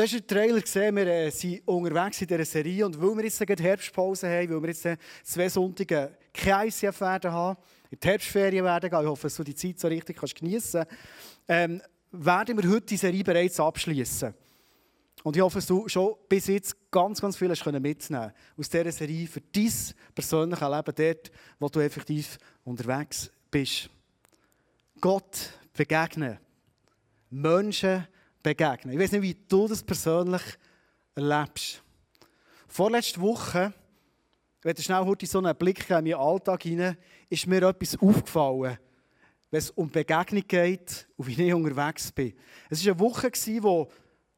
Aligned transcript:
Du 0.00 0.04
hast 0.04 0.14
den 0.14 0.26
Trailer 0.26 0.62
gesehen, 0.62 0.96
wir 0.96 1.06
äh, 1.06 1.30
sind 1.30 1.60
unterwegs 1.68 2.22
in 2.22 2.26
dieser 2.26 2.46
Serie 2.46 2.86
und 2.86 2.98
weil 2.98 3.18
wir 3.18 3.24
jetzt 3.24 3.38
die 3.38 3.62
Herbstpause 3.62 4.30
haben, 4.30 4.48
weil 4.48 4.62
wir 4.62 4.68
jetzt 4.70 4.88
zwei 5.24 5.46
Sonntage 5.46 6.16
kein 6.32 6.68
ICF 6.68 7.02
werden 7.02 7.30
haben, 7.30 7.58
in 7.90 8.00
die 8.00 8.08
Herbstferien 8.08 8.64
werden 8.64 8.88
gehen, 8.88 8.98
ich 8.98 9.06
hoffe, 9.06 9.26
dass 9.26 9.34
du 9.34 9.44
die 9.44 9.54
Zeit 9.54 9.78
so 9.78 9.88
richtig 9.88 10.16
kannst 10.16 10.36
geniessen 10.36 10.86
kannst, 10.88 11.02
ähm, 11.48 11.82
werden 12.12 12.62
wir 12.62 12.70
heute 12.70 12.86
die 12.86 12.96
Serie 12.96 13.22
bereits 13.22 13.60
abschließen. 13.60 14.32
Und 15.22 15.36
ich 15.36 15.42
hoffe, 15.42 15.58
dass 15.58 15.66
du 15.66 15.86
schon 15.86 16.14
bis 16.26 16.46
jetzt 16.46 16.90
ganz, 16.90 17.20
ganz 17.20 17.36
viel 17.36 17.50
hast 17.50 17.66
mitnehmen 17.66 18.32
aus 18.56 18.70
dieser 18.70 18.92
Serie 18.92 19.26
für 19.26 19.42
dein 19.42 19.70
persönliches 20.14 20.66
Leben, 20.66 20.94
dort, 20.96 21.30
wo 21.58 21.68
du 21.68 21.80
effektiv 21.80 22.38
unterwegs 22.64 23.30
bist. 23.50 23.90
Gott 24.98 25.50
begegnen. 25.74 26.38
Menschen 27.28 27.98
begegnen. 27.98 28.19
Ich 28.42 28.58
weiß 28.58 29.12
nicht, 29.12 29.22
wie 29.22 29.36
du 29.48 29.68
das 29.68 29.82
persönlich 29.82 30.40
erlebst. 31.14 31.82
Vorletzte 32.68 33.20
Woche, 33.20 33.74
wenn 34.62 34.74
du 34.74 34.80
schnell 34.80 35.04
heute 35.04 35.26
so 35.26 35.38
einen 35.38 35.54
Blick 35.54 35.90
in 35.90 35.96
meinen 35.96 36.14
Alltag 36.14 36.62
hinein, 36.62 36.96
ist 37.28 37.46
mir 37.46 37.62
etwas 37.62 37.98
aufgefallen, 38.00 38.78
wenn 39.50 39.58
es 39.58 39.70
um 39.72 39.90
Begegnung 39.90 40.44
geht 40.48 41.06
und 41.18 41.26
wie 41.26 41.48
ich 41.48 41.52
unterwegs 41.52 42.12
bin. 42.12 42.32
Es 42.70 42.82
war 42.86 42.92
eine 42.92 43.00
Woche, 43.00 43.30
wo 43.60 43.90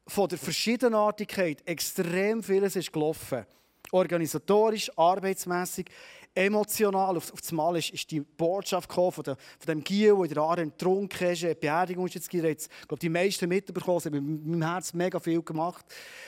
von 0.05 0.27
der 0.27 0.37
Verschiedenartigkeit 0.37 1.65
extrem 1.65 2.43
vieles 2.43 2.75
ist 2.75 2.91
gelaufen. 2.91 3.45
Organisatorisch, 3.91 4.91
arbeitsmässig, 4.97 5.89
emotional. 6.35 7.17
Auf, 7.17 7.31
auf 7.31 7.41
das 7.41 7.51
Mal 7.51 7.77
ist, 7.77 7.91
ist 7.91 8.09
die 8.11 8.21
Botschaft 8.21 8.89
gekommen 8.89 9.11
von, 9.11 9.23
der, 9.23 9.35
von 9.35 9.67
dem 9.67 9.83
Giel, 9.83 10.13
der 10.15 10.23
in 10.23 10.33
der 10.33 10.43
Aare 10.43 10.65
getrunken 10.65 11.27
ist. 11.27 11.43
Eine 11.43 11.55
Beerdigung 11.55 12.05
ist 12.07 12.15
jetzt 12.15 12.33
jetzt, 12.33 12.69
ich 12.81 12.87
glaube, 12.87 12.99
die 12.99 13.09
meisten 13.09 13.47
mitbekommen. 13.47 13.97
Es 13.97 14.05
hat 14.05 14.13
mit 14.13 14.23
meinem 14.23 14.61
Herz 14.61 14.93
mega 14.93 15.19
viel 15.19 15.41
gemacht. 15.41 15.85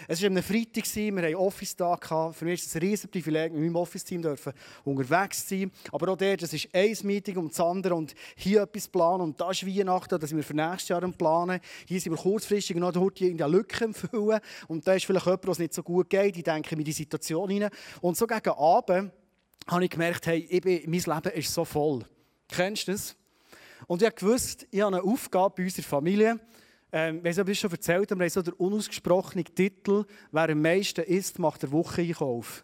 Es 0.08 0.22
war 0.22 0.30
am 0.30 0.42
Freitag, 0.42 0.96
wir 0.96 1.24
hatten 1.24 1.36
Office-Tag. 1.36 2.08
Für 2.36 2.46
mich 2.46 2.62
ist 2.62 2.68
es 2.68 2.76
ein 2.76 2.82
riesiges 2.82 3.12
Privileg, 3.12 3.54
mit 3.54 3.62
meinem 3.62 3.76
Office-Team 3.76 4.24
unterwegs 4.84 5.48
zu 5.48 5.60
sein. 5.60 5.72
Aber 5.92 6.12
auch 6.12 6.18
der, 6.18 6.38
das 6.38 6.54
ist 6.54 6.70
ein 6.74 6.96
Meeting 7.04 7.38
um 7.38 7.50
das 7.50 7.60
andere 7.60 7.96
und 7.96 8.14
hier 8.36 8.64
etwas 8.64 8.88
planen. 8.88 9.22
Und 9.22 9.42
das 9.42 9.62
ist 9.62 9.68
Weihnachten, 9.68 10.20
das 10.20 10.30
sind 10.30 10.38
wir 10.38 10.44
für 10.44 10.56
nächstes 10.56 10.90
Jahr 10.90 11.02
planen. 11.12 11.60
Hier 11.88 12.00
sind 12.00 12.14
wir 12.14 12.22
kurzfristig 12.22 12.78
noch 12.78 12.92
dort 12.92 13.22
in 13.22 13.38
der 13.38 13.48
Lücke 13.48 13.92
füllen. 13.94 14.40
Und 14.68 14.88
da 14.88 14.94
ist 14.94 15.06
vielleicht 15.06 15.26
jemand, 15.26 15.48
was 15.48 15.60
nicht 15.60 15.74
so 15.74 15.84
gut 15.84 16.10
geht. 16.10 16.38
Ich 16.38 16.44
denke 16.44 16.76
in 16.76 16.84
die 16.84 16.92
Situation 16.92 17.50
hinein. 17.50 17.70
Und 18.02 18.18
so 18.18 18.28
gegen 18.28 18.50
Abend 18.50 19.12
habe 19.68 19.84
ich 19.84 19.90
gemerkt, 19.90 20.28
hey, 20.28 20.46
ich 20.50 20.62
bin, 20.62 20.82
mein 20.90 21.02
Leben 21.02 21.38
ist 21.38 21.54
so 21.54 21.66
voll. 21.66 22.06
Kennst 22.48 22.88
du 22.88 22.92
das? 22.92 23.16
Und 23.88 24.02
ich 24.02 24.22
wusste, 24.22 24.66
ich 24.72 24.82
habe 24.82 24.96
eine 24.96 25.06
Aufgabe 25.06 25.56
bei 25.58 25.64
unserer 25.64 25.86
Familie. 25.86 26.40
Ähm, 26.92 27.18
ich 27.18 27.24
weiß 27.26 27.38
nicht, 27.38 27.50
ob 27.50 27.56
schon 27.56 27.72
erzählt 27.72 28.10
wir 28.10 28.18
haben 28.18 28.30
so 28.30 28.42
den 28.42 28.54
unausgesprochenen 28.54 29.46
Titel, 29.46 30.06
wer 30.32 30.50
am 30.50 30.62
meisten 30.62 31.04
isst, 31.04 31.40
macht 31.40 31.64
der 31.64 31.72
Wocheneinkauf. 31.72 32.64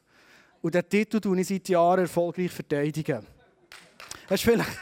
Und 0.62 0.76
diesen 0.76 0.90
Titel 0.90 1.20
tue 1.20 1.40
ich 1.42 1.48
seit 1.48 1.68
Jahren 1.70 2.02
erfolgreich 2.02 2.52
verteidigen. 2.52 3.26
Das 4.28 4.40
ist 4.40 4.44
vielleicht... 4.44 4.70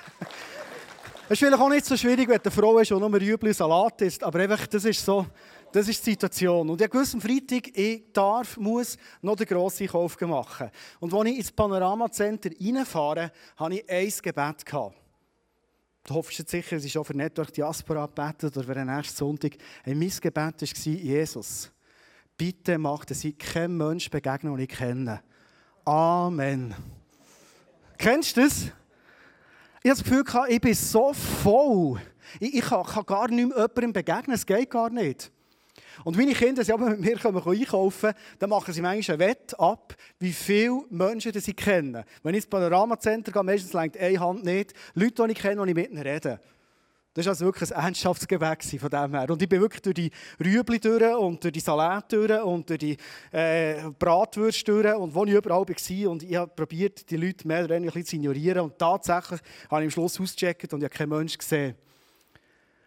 Es 1.31 1.33
ist 1.33 1.45
vielleicht 1.45 1.61
auch 1.61 1.69
nicht 1.69 1.85
so 1.85 1.95
schwierig, 1.95 2.27
wenn 2.27 2.41
eine 2.41 2.51
Frau 2.51 2.79
ist 2.79 2.91
und 2.91 3.01
nur 3.01 3.21
Rüebli 3.21 3.53
Salat 3.53 4.01
isst, 4.01 4.23
aber 4.23 4.39
einfach, 4.39 4.65
das 4.65 4.83
ist 4.83 5.05
so, 5.05 5.27
das 5.71 5.87
ist 5.87 6.05
die 6.05 6.11
Situation. 6.11 6.69
Und 6.69 6.81
ich 6.81 6.93
wusste 6.93 7.17
am 7.17 7.21
Freitag, 7.21 7.77
ich 7.77 8.11
darf, 8.11 8.57
muss 8.57 8.97
noch 9.21 9.35
den 9.35 9.47
grossen 9.47 9.87
Kauf 9.87 10.19
machen. 10.21 10.69
Und 10.99 11.13
als 11.13 11.29
ich 11.29 11.37
ins 11.37 11.51
Panorama-Center 11.51 12.49
reinfahre, 12.59 13.31
hatte 13.57 13.75
ich 13.75 13.89
ein 13.89 14.13
Gebet. 14.21 14.65
Du 16.03 16.13
hoffst 16.15 16.39
jetzt 16.39 16.51
sicher, 16.51 16.77
es 16.77 16.85
ist 16.85 16.97
auch 16.97 17.03
für 17.03 17.29
durch 17.29 17.51
Diaspora 17.51 18.05
gebetet 18.07 18.55
oder 18.57 18.65
für 18.65 18.73
den 18.73 18.87
nächsten 18.87 19.15
Sonntag. 19.15 19.57
Hey, 19.83 19.93
mein 19.93 20.09
Gebet 20.09 20.35
war, 20.35 20.93
Jesus, 20.93 21.71
bitte 22.37 22.77
mach, 22.77 23.05
dass 23.05 23.23
ich 23.23 23.37
keinem 23.37 23.77
Menschen 23.77 24.09
begegne, 24.09 24.49
den 24.49 24.59
ich 24.59 24.69
kenne. 24.69 25.21
Amen. 25.85 26.73
Kennst 27.97 28.37
du 28.37 28.41
das? 28.41 28.71
Ich 29.83 29.89
habe 29.89 30.01
das 30.01 30.03
Gefühl, 30.03 30.23
ich 30.47 30.61
bin 30.61 30.73
so 30.73 31.13
voll. 31.13 32.01
Ich, 32.39 32.61
kann, 32.61 32.85
gar 33.05 33.29
jemandem 33.29 33.93
begegnen, 33.93 34.35
es 34.35 34.45
geht 34.45 34.69
gar 34.69 34.89
nicht. 34.89 35.31
Und 36.03 36.17
meine 36.17 36.33
Kinder, 36.33 36.63
sie 36.63 36.73
mit 36.77 36.99
mir 36.99 37.17
kommen 37.17 37.41
einkaufen, 37.45 38.13
dann 38.37 38.49
machen 38.49 38.73
sie 38.73 38.81
manchmal 38.81 39.15
ein 39.15 39.19
Wett 39.19 39.59
ab, 39.59 39.95
wie 40.19 40.33
viele 40.33 40.83
Menschen 40.89 41.31
sie 41.39 41.53
kennen. 41.53 42.03
Wenn 42.23 42.33
ich 42.33 42.43
ins 42.43 42.47
Panorama-Center 42.47 43.31
gehe, 43.31 43.43
meistens 43.43 43.73
längt 43.73 43.97
eine 43.97 44.19
Hand 44.19 44.43
nicht. 44.43 44.73
Leute, 44.93 45.25
die 45.25 45.31
ich 45.31 45.39
kenne, 45.39 45.63
die 45.63 45.69
ich 45.69 45.75
mit 45.75 45.91
ihnen 45.91 46.01
rede. 46.01 46.39
Das 47.13 47.25
war 47.25 47.31
also 47.31 47.45
wirklich 47.45 47.75
ein 47.75 47.85
Ernsthaftsgebet 47.85 48.63
von 48.63 48.89
dem 48.89 49.13
her. 49.13 49.29
Und 49.29 49.41
ich 49.41 49.49
bin 49.49 49.59
wirklich 49.59 49.81
durch 49.81 49.95
die 49.95 50.11
Rüebli 50.39 50.79
durch 50.79 51.15
und 51.17 51.43
durch 51.43 51.51
die 51.51 51.59
Salat 51.59 52.11
durch 52.13 52.41
und 52.43 52.69
durch 52.69 52.79
die 52.79 52.97
äh, 53.31 53.89
Bratwürste 53.97 54.71
durch 54.71 54.95
und 54.95 55.13
wo 55.13 55.25
ich 55.25 55.33
überall 55.33 55.67
war. 55.67 56.11
Und 56.11 56.23
ich 56.23 56.35
habe 56.35 56.51
probiert, 56.55 57.09
die 57.09 57.17
Leute 57.17 57.47
mehr 57.47 57.65
oder 57.65 57.75
weniger 57.75 58.05
zu 58.05 58.15
ignorieren. 58.15 58.59
Und 58.59 58.77
tatsächlich 58.77 59.41
habe 59.69 59.81
ich 59.81 59.87
am 59.87 59.91
Schluss 59.91 60.19
ausgecheckt 60.19 60.71
und 60.71 60.79
ich 60.79 60.85
habe 60.85 60.95
keinen 60.95 61.09
Menschen 61.09 61.39
gesehen. 61.39 61.75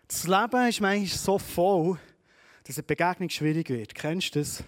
Das 0.07 0.27
Leben 0.27 0.69
ist 0.69 0.81
manchmal 0.81 1.07
so 1.07 1.39
voll, 1.39 1.99
dass 2.65 2.79
eine 2.79 2.85
Begegnung 2.85 3.29
schwierig 3.29 3.69
wird. 3.71 3.95
Kennst 3.95 4.35
du 4.35 4.41
das? 4.41 4.61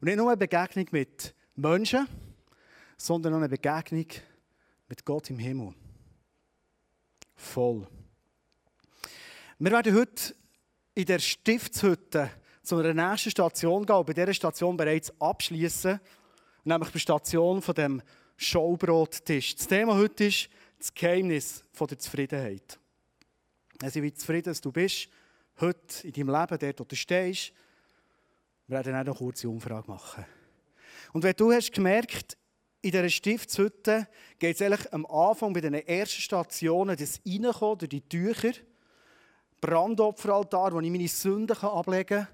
Und 0.00 0.06
nicht 0.06 0.16
nur 0.16 0.28
eine 0.28 0.36
Begegnung 0.36 0.86
mit 0.92 1.34
Menschen, 1.56 2.06
sondern 2.96 3.34
auch 3.34 3.38
eine 3.38 3.48
Begegnung 3.48 4.06
mit 4.88 5.04
Gott 5.04 5.30
im 5.30 5.38
Himmel. 5.38 5.74
Voll. 7.34 7.86
Wir 9.58 9.70
werden 9.70 9.94
heute 9.94 10.34
in 10.94 11.04
der 11.04 11.18
Stiftshütte 11.18 12.30
zu 12.62 12.76
einer 12.76 12.94
nächsten 12.94 13.30
Station 13.30 13.84
gehen 13.84 13.96
und 13.96 14.06
bei 14.06 14.12
dieser 14.12 14.34
Station 14.34 14.76
bereits 14.76 15.12
abschließen, 15.20 16.00
nämlich 16.64 16.88
bei 16.88 16.92
der 16.92 16.98
Station 16.98 17.62
von 17.62 17.74
dem 17.74 18.02
Showbrottisch. 18.36 19.56
Das 19.56 19.66
Thema 19.66 19.96
heute 19.96 20.26
ist 20.26 20.48
das 20.78 20.94
Geheimnis 20.94 21.64
der 21.78 21.98
Zufriedenheit. 21.98 22.78
Also 23.82 24.02
wie 24.02 24.12
zufrieden 24.12 24.56
du 24.60 24.72
bist, 24.72 25.08
heute 25.60 26.06
in 26.06 26.12
deinem 26.12 26.28
Leben, 26.28 26.58
dort 26.58 26.80
wo 26.80 26.84
du 26.84 26.96
stehst, 26.96 27.52
wir 28.66 28.76
werden 28.76 28.94
auch 28.94 29.04
noch 29.04 29.20
eine 29.20 29.26
kurze 29.26 29.48
Umfrage 29.48 29.90
machen. 29.90 30.24
Und 31.12 31.22
wenn 31.22 31.34
du 31.34 31.52
hast 31.52 31.72
gemerkt, 31.72 32.36
in 32.80 32.92
dieser 32.92 33.08
Stiftshütte 33.08 34.06
geht 34.38 34.56
es 34.56 34.62
eigentlich 34.62 34.92
am 34.92 35.06
Anfang 35.06 35.52
bei 35.52 35.60
den 35.60 35.74
ersten 35.74 36.20
Stationen 36.20 36.96
das 36.96 37.20
Reinkommen 37.26 37.78
durch 37.78 37.88
die 37.88 38.00
Tücher, 38.02 38.52
Brandopferaltar, 39.60 40.72
wo 40.72 40.80
ich 40.80 40.90
meine 40.90 41.08
Sünden 41.08 41.56
ablegen 41.56 42.26
kann, 42.26 42.28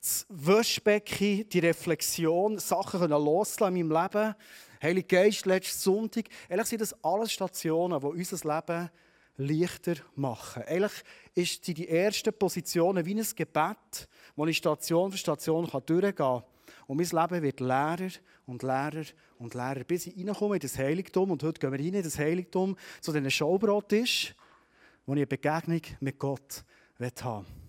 das 0.00 0.24
Waschbecken, 0.28 1.48
die 1.48 1.58
Reflexion, 1.58 2.58
Sachen 2.58 3.10
loslassen 3.10 3.76
in 3.76 3.88
meinem 3.88 4.02
Leben, 4.02 4.34
Heilige 4.82 5.08
Geist, 5.08 5.46
letzten 5.46 5.78
Sonntag. 5.78 6.26
Eigentlich 6.48 6.68
sind 6.68 6.80
das 6.80 7.04
alles 7.04 7.32
Stationen, 7.32 7.98
die 7.98 8.06
unser 8.06 8.56
Leben 8.56 8.90
leichter 9.36 9.94
machen. 10.14 10.62
Eigentlich 10.62 11.02
ist 11.34 11.66
die 11.66 11.88
ersten 11.88 12.32
Positionen 12.32 13.04
wie 13.04 13.14
ein 13.14 13.26
Gebet, 13.34 14.08
wo 14.34 14.46
ich 14.46 14.56
Station 14.56 15.10
für 15.10 15.18
Station 15.18 15.66
durchgehen 15.66 16.14
kann. 16.14 16.42
Und 16.86 16.96
mein 16.96 17.08
Leben 17.08 17.42
wird 17.42 17.60
leerer 17.60 18.10
und 18.46 18.62
leerer 18.62 19.04
und 19.38 19.54
leerer, 19.54 19.84
bis 19.84 20.06
ich 20.06 20.16
reinkomme 20.16 20.56
in 20.56 20.60
das 20.60 20.78
Heiligtum. 20.78 21.30
Und 21.30 21.42
heute 21.42 21.60
gehen 21.60 21.72
wir 21.72 21.78
rein 21.78 21.94
in 21.94 22.02
das 22.02 22.18
Heiligtum, 22.18 22.76
zu 23.00 23.12
diesem 23.12 23.30
Schaubrottisch, 23.30 24.34
wo 25.04 25.12
ich 25.12 25.18
eine 25.18 25.26
Begegnung 25.26 25.82
mit 26.00 26.18
Gott 26.18 26.64
haben 26.98 27.46
will. 27.46 27.65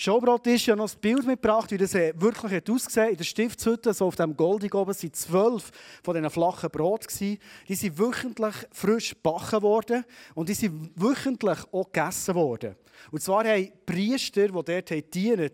Showbrot 0.00 0.46
ist 0.46 0.64
ja 0.64 0.74
noch 0.74 0.84
das 0.84 0.96
Bild 0.96 1.26
mitgebracht, 1.26 1.70
wie 1.72 1.76
das 1.76 1.94
äh, 1.94 2.14
wirklich 2.16 2.52
hat 2.52 2.66
In 3.10 3.16
der 3.18 3.22
Stiftshütte, 3.22 3.92
so 3.92 4.06
auf 4.06 4.16
dem 4.16 4.34
Goldig 4.34 4.74
oben, 4.74 4.94
waren 4.94 5.12
zwölf 5.12 5.70
von 6.02 6.14
diesen 6.14 6.30
flachen 6.30 6.70
Brot. 6.70 7.06
Die 7.20 7.38
sind 7.68 7.98
wöchentlich 7.98 8.54
frisch 8.72 9.10
gebacken 9.10 9.60
worden 9.60 10.06
und 10.34 10.48
die 10.48 10.54
sind 10.54 10.90
wöchentlich 10.96 11.58
auch 11.70 11.92
gegessen 11.92 12.34
worden. 12.34 12.76
Und 13.10 13.22
zwar 13.22 13.44
haben 13.44 13.62
die 13.62 13.72
Priester, 13.84 14.48
die 14.48 14.52
dort 14.52 15.14
dienen, 15.14 15.50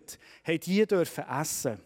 die 0.47 0.85
dürfen 0.85 1.25
essen. 1.27 1.81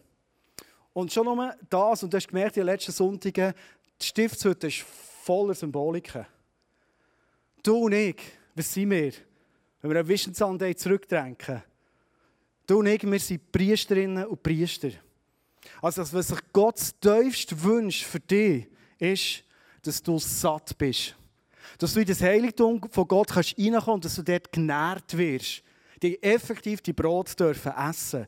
Und 0.92 1.12
schon 1.12 1.24
nur 1.24 1.56
das, 1.68 2.04
und 2.04 2.12
du 2.12 2.16
hast 2.16 2.28
gemerkt 2.28 2.56
in 2.58 2.60
den 2.60 2.66
letzten 2.66 2.92
Sonntagen, 2.92 3.54
die 4.00 4.06
Stiftshütte 4.06 4.68
ist 4.68 4.84
voller 5.24 5.54
Symboliken. 5.54 6.26
Du 7.60 7.86
und 7.86 7.92
ich, 7.92 8.22
was 8.54 8.72
sind 8.72 8.90
wir? 8.90 9.14
Wenn 9.80 9.90
wir 9.90 9.98
an 9.98 10.06
Vision 10.06 10.32
Sunday 10.32 10.76
zurückdenken, 10.76 11.64
Du 12.66 12.78
und 12.78 12.86
ich, 12.86 13.02
wir 13.02 13.18
sind 13.18 13.50
Priesterinnen 13.50 14.26
und 14.26 14.42
Priester. 14.42 14.90
Also, 15.80 16.02
was 16.12 16.28
sich 16.28 16.38
Gott 16.52 16.80
tiefst 17.00 17.62
wünscht 17.62 18.04
für 18.04 18.20
dich, 18.20 18.68
ist, 18.98 19.44
dass 19.82 20.02
du 20.02 20.18
satt 20.18 20.76
bist. 20.78 21.16
Dass 21.78 21.94
du 21.94 22.00
in 22.00 22.06
das 22.06 22.20
Heiligtum 22.20 22.80
von 22.90 23.08
Gott 23.08 23.28
kannst 23.28 23.58
reinkommen 23.58 23.94
und 23.94 24.04
dass 24.04 24.16
du 24.16 24.22
dort 24.22 24.52
genährt 24.52 25.16
wirst. 25.16 25.62
Die 26.02 26.22
effektiv 26.22 26.80
die 26.80 26.92
Brot 26.92 27.38
dürfen 27.38 27.72
essen. 27.72 28.26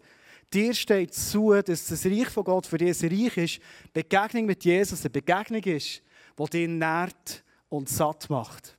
Dir 0.52 0.75
steht 0.75 1.14
zu, 1.14 1.52
dass 1.52 1.87
das 1.87 2.06
Reich 2.06 2.28
von 2.28 2.44
Gott 2.44 2.66
für 2.66 2.78
dich 2.78 3.02
ein 3.02 3.10
Reich 3.10 3.37
ist, 3.37 3.60
Begegnung 3.92 4.46
mit 4.46 4.64
Jesus 4.64 5.00
eine 5.00 5.10
Begegnung 5.10 5.62
ist, 5.62 6.02
die 6.38 6.50
dich 6.50 6.69
nährt 6.69 7.44
und 7.69 7.88
satt 7.88 8.30
macht. 8.30 8.76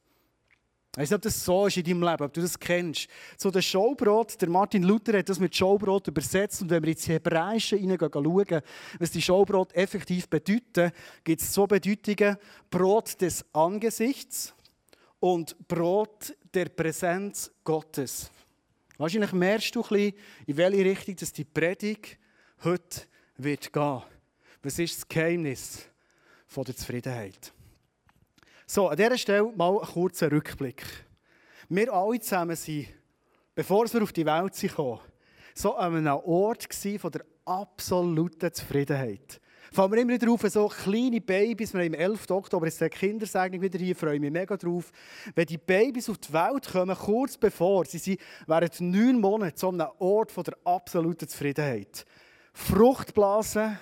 Ich 0.96 1.02
weiß 1.02 1.10
nicht, 1.10 1.16
ob 1.18 1.22
das 1.24 1.44
so 1.44 1.68
ist 1.68 1.76
in 1.76 1.84
deinem 1.84 2.04
Leben, 2.04 2.24
ob 2.24 2.32
du 2.32 2.40
das 2.40 2.58
kennst. 2.58 3.10
So 3.36 3.52
das 3.52 3.66
Showbrot, 3.66 4.42
der 4.42 4.48
Martin 4.48 4.84
Luther 4.84 5.18
hat 5.18 5.28
das 5.28 5.42
mit 5.42 5.54
Showbrot 5.54 6.08
übersetzt. 6.08 6.62
Und 6.62 6.70
wenn 6.70 6.82
wir 6.82 6.92
ins 6.94 7.06
Hebräische 7.06 7.76
hineinschauen, 7.76 8.62
was 8.98 9.12
die 9.12 9.22
Showbrot 9.22 9.76
effektiv 9.76 10.30
bedeuten, 10.30 10.94
gibt 11.26 11.42
es 11.42 11.54
so 11.54 11.68
Bedeutungen: 11.68 12.38
Brot 12.70 13.20
des 13.20 13.44
Angesichts 13.52 14.56
und 15.20 15.68
Brot 15.68 16.34
der 16.54 16.70
Präsenz 16.70 17.52
Gottes. 17.66 18.32
Wahrscheinlich 18.98 19.34
merkst 19.34 19.76
du 19.76 19.82
ein 19.82 19.90
bisschen, 19.90 20.14
in 20.48 20.56
welche 20.56 20.86
Richtung 20.86 21.16
dass 21.18 21.34
die 21.34 21.44
Predigt 21.44 22.18
heute 22.64 23.02
wird 23.36 23.74
gehen. 23.74 24.02
Was 24.64 24.80
ist 24.80 24.96
das 24.96 25.08
Geheimnis 25.10 25.90
von 26.48 26.64
der 26.64 26.78
Zufriedenheit? 26.78 27.52
So, 28.68 28.88
an 28.88 28.98
dieser 28.98 29.18
Stelle 29.18 29.52
mal 29.56 29.80
ein 29.80 29.86
kurzer 29.86 30.32
Rückblick. 30.32 30.84
Wir 31.70 31.94
alle 31.94 32.20
zusammen 32.20 32.56
sind, 32.56 32.88
bevor 33.54 33.86
wir 33.94 34.02
auf 34.02 34.12
die 34.12 34.26
Welt 34.26 34.76
kamen, 34.76 35.00
so 35.54 35.76
an 35.76 35.96
einem 35.96 36.20
Ort 36.26 36.68
von 37.00 37.12
der 37.12 37.26
absoluten 37.46 38.52
Zufriedenheit. 38.52 39.40
Fangen 39.72 39.94
wir 39.94 40.02
immer 40.02 40.18
drauf, 40.18 40.42
so 40.50 40.68
kleine 40.68 41.22
Babys, 41.22 41.76
wir 41.76 41.84
haben 41.84 41.94
am 41.94 42.00
11. 42.00 42.32
Oktober 42.32 42.66
ist 42.66 42.82
der 42.82 42.90
Kindersegnung 42.90 43.62
wieder 43.62 43.78
hier, 43.78 43.96
freue 43.96 44.20
mich 44.20 44.32
mega 44.32 44.58
drauf. 44.58 44.92
Wenn 45.36 45.46
die 45.46 45.60
Babys 45.60 46.10
auf 46.10 46.18
die 46.18 46.34
Welt 46.34 46.68
kommen, 46.68 46.96
kurz 46.96 47.38
bevor, 47.38 47.86
sie 47.86 48.00
sind 48.00 48.20
während 48.48 48.82
neun 48.82 49.20
Monaten 49.20 49.58
so 49.58 49.70
einem 49.70 49.88
Ort 50.00 50.32
von 50.32 50.44
der 50.44 50.58
absoluten 50.64 51.28
Zufriedenheit. 51.28 52.04
Fruchtblasen, 52.54 53.78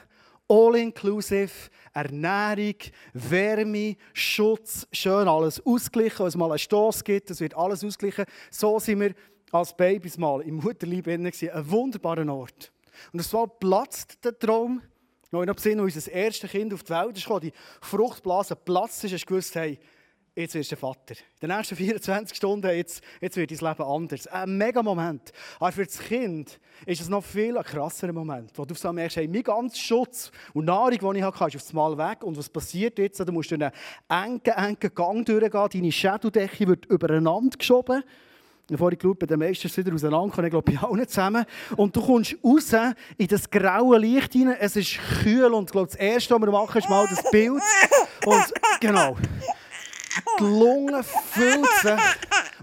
all-inclusive, 0.54 1.52
Ernährung, 1.94 2.76
Wärme, 3.14 3.96
Schutz, 4.14 4.88
schön 4.92 5.28
alles 5.28 5.66
ausgeglichen. 5.66 6.20
Wenn 6.20 6.28
es 6.28 6.36
mal 6.36 6.52
einen 6.52 6.60
Stoss 6.60 7.04
gibt, 7.04 7.32
es 7.32 7.40
wird 7.40 7.56
alles 7.56 7.84
ausgeglichen. 7.84 8.26
So 8.52 8.80
sind 8.80 9.00
wir 9.00 9.14
als 9.52 9.76
Babys 9.76 10.18
mal 10.18 10.42
im 10.42 10.56
Mutterleib 10.56 11.08
Ein 11.08 11.32
wunderbarer 11.70 12.28
Ort. 12.32 12.72
Und 13.12 13.20
es 13.20 13.34
war 13.34 13.48
platzt 13.48 14.24
der 14.24 14.38
Traum. 14.38 14.82
Noch 15.32 15.42
in 15.42 15.58
Sinn, 15.58 15.80
als 15.80 15.96
unser 15.96 16.12
erstes 16.12 16.52
Kind 16.52 16.72
auf 16.74 16.84
die 16.84 16.92
Welt 16.92 17.26
kam, 17.26 17.40
die 17.40 17.54
Fruchtblase 17.82 18.56
platzt 18.56 19.04
ist, 19.04 19.14
hast 19.14 19.24
du 19.24 19.26
gewusst, 19.26 19.56
hey, 19.56 19.80
jetzt 20.36 20.56
wirst 20.56 20.72
du 20.72 20.76
Vater. 20.76 21.16
In 21.42 21.48
den 21.48 21.58
nächsten 21.58 21.76
24 21.78 22.36
Stunden, 22.36 22.68
jetzt, 22.68 23.04
jetzt 23.22 23.38
wird 23.38 23.52
dein 23.52 23.70
Leben 23.70 23.84
anders. 23.84 24.28
Ein 24.28 24.58
mega 24.58 24.82
Moment. 24.82 25.32
Aber 25.60 25.72
für 25.72 25.86
das 25.86 26.00
Kind 26.00 26.60
ist 26.86 27.02
es 27.02 27.10
noch 27.10 27.24
viel 27.24 27.58
ein 27.58 27.64
krasserer 27.64 28.14
Moment, 28.14 28.52
wo 28.56 28.66
du 28.66 28.74
so 28.74 28.92
merkst, 28.92 29.18
hey, 29.18 29.28
mein 29.28 29.44
ganzer 29.44 29.78
Schutz 29.78 30.32
und 30.54 30.66
Nahrung, 30.66 30.92
die 31.14 31.20
ich 31.20 31.24
hatte, 31.24 31.58
ist 31.58 31.64
auf 31.64 31.70
einmal 31.70 31.98
weg. 31.98 32.24
Und 32.24 32.38
was 32.38 32.50
passiert 32.50 32.98
jetzt? 33.00 33.20
Du 33.20 33.32
musst 33.32 33.52
durch 33.52 33.62
einen 33.62 33.72
engen, 34.10 34.42
engen 34.42 34.94
Gang 34.94 35.26
durchgehen, 35.26 35.70
deine 35.72 35.92
Schädeldecke 35.92 36.68
wird 36.68 36.86
übereinander 36.86 37.58
geschoben. 37.58 38.04
Ich 38.70 38.78
geschaut 38.78 39.20
bei 39.20 39.26
den 39.26 39.40
meisten 39.40 39.68
ist 39.68 39.78
wieder 39.78 39.94
auseinandergekommen, 39.94 40.46
ich 40.46 40.52
glaube 40.52 40.72
bei 40.72 40.88
allen 40.88 41.08
zusammen. 41.08 41.46
Und 41.76 41.94
du 41.94 42.02
kommst 42.02 42.38
raus 42.42 42.72
in 43.18 43.28
das 43.28 43.50
graue 43.50 43.98
Licht 43.98 44.32
hinein, 44.32 44.56
es 44.58 44.78
ist 44.78 44.98
kühl 45.22 45.54
und 45.54 45.66
ich 45.66 45.72
glaube, 45.74 45.88
das 45.88 45.98
Erste, 45.98 46.34
was 46.34 46.42
wir 46.42 46.50
machen, 46.52 46.78
ist 46.78 46.90
mal 46.90 47.06
das 47.10 47.30
Bild. 47.30 47.62
Und 48.26 48.54
genau 48.80 49.18
die 50.40 50.44
Lunge 50.44 51.04
füllt 51.04 51.68
sich 51.82 52.02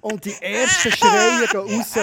und 0.00 0.25
die 0.25 0.35
ersten 0.41 0.93
Schreie 0.93 1.47
gehen 1.47 1.61
raus. 1.61 1.97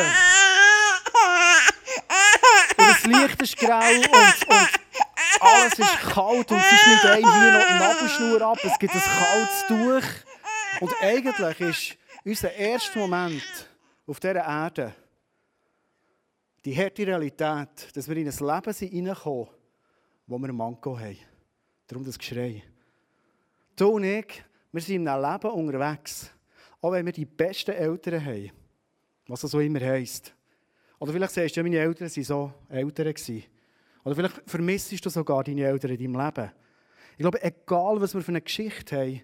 Und 2.78 2.88
das 2.88 3.04
Licht 3.06 3.42
ist 3.42 3.58
grau 3.58 3.90
und, 3.90 4.08
und 4.08 4.70
alles 5.40 5.80
ist 5.80 6.00
kalt 6.00 6.52
und 6.52 6.62
sie 6.62 6.78
schneidet 6.78 7.06
einem 7.06 7.42
hier 7.42 7.52
noch 7.52 7.68
die 7.68 7.74
Nabelschnur 7.74 8.42
ab. 8.42 8.58
Es 8.64 8.80
gibt 8.80 8.94
ein 8.94 9.02
kaltes 9.02 9.68
Tuch. 9.68 10.10
Und 10.82 10.94
eigentlich 11.02 11.60
ist 11.62 11.98
unser 12.24 12.54
erster 12.54 13.00
Moment 13.00 13.70
auf 14.06 14.20
dieser 14.20 14.46
Erde 14.46 14.94
die 16.66 16.76
harte 16.76 17.08
Realität, 17.08 17.96
dass 17.96 18.10
wir 18.10 18.18
in 18.18 18.28
ein 18.28 18.34
Leben 18.38 18.74
sind 18.74 19.08
reinkommen, 19.08 19.48
wo 20.28 20.38
wir 20.38 20.50
einen 20.50 20.58
Manko 20.58 21.00
haben. 21.00 21.18
Darum 21.88 22.04
das 22.04 22.20
Geschrei. 22.20 22.64
Du 23.76 23.90
und 23.90 24.04
ich, 24.04 24.44
wir 24.72 24.81
sind 24.81 24.96
in 24.98 25.08
einem 25.08 25.24
Leben 25.24 25.52
unterwegs. 25.52 26.31
Auch 26.81 26.92
wenn 26.92 27.06
wir 27.06 27.14
die 27.14 27.25
besten 27.25 27.72
Eltern 27.72 28.24
haben. 28.24 28.52
Was 29.28 29.42
das 29.42 29.52
so 29.52 29.60
immer 29.60 29.80
heisst. 29.80 30.34
Oder 31.00 31.12
vielleicht 31.12 31.34
sagst 31.34 31.58
du, 31.58 31.64
meine 31.64 31.78
Eltern 31.78 32.10
waren 32.10 32.24
so 32.24 32.54
Eltern. 32.69 33.14
Oder 34.04 34.16
vielleicht 34.16 34.42
vermisst 34.46 35.06
du 35.06 35.10
sogar 35.10 35.44
deine 35.44 35.66
Eltern 35.66 35.92
in 35.92 35.98
deinem 35.98 36.25
Leben. 36.25 36.52
Ich 37.14 37.18
glaube, 37.18 37.42
egal 37.44 38.00
was 38.00 38.14
wir 38.14 38.22
für 38.22 38.30
eine 38.30 38.42
Geschichte 38.42 38.98
haben, 38.98 39.22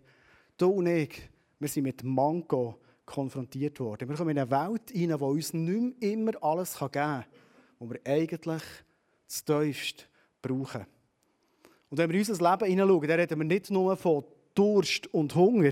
du 0.57 0.68
und 0.69 0.88
ich, 0.88 1.30
wir 1.60 1.69
sind 1.69 1.84
mit 1.84 2.04
Mango 2.04 2.80
konfrontiert 3.06 3.80
worden. 3.80 4.10
Wir 4.10 4.16
kommen 4.16 4.31
in 4.31 4.39
eine 4.39 4.50
Welt 4.50 4.92
rein, 4.94 5.07
die 5.07 5.13
uns 5.13 5.54
nicht 5.54 6.01
mehr 6.01 6.12
immer 6.12 6.44
alles 6.44 6.78
geben 6.78 6.92
kann, 6.92 7.25
was 7.80 7.89
wir 7.89 8.00
eigentlich 8.06 8.63
tiefst 9.28 10.10
brauchen. 10.42 10.86
Und 11.89 11.98
wenn 11.98 12.10
wir 12.10 12.19
in 12.19 12.28
unser 12.28 12.51
Leben 12.51 12.69
hineinschauen, 12.69 13.07
dann 13.07 13.19
reden 13.19 13.39
wir 13.39 13.46
nicht 13.46 13.72
nur 13.72 13.96
von 13.96 14.25
Durst 14.53 15.07
und 15.13 15.35
Hunger, 15.35 15.71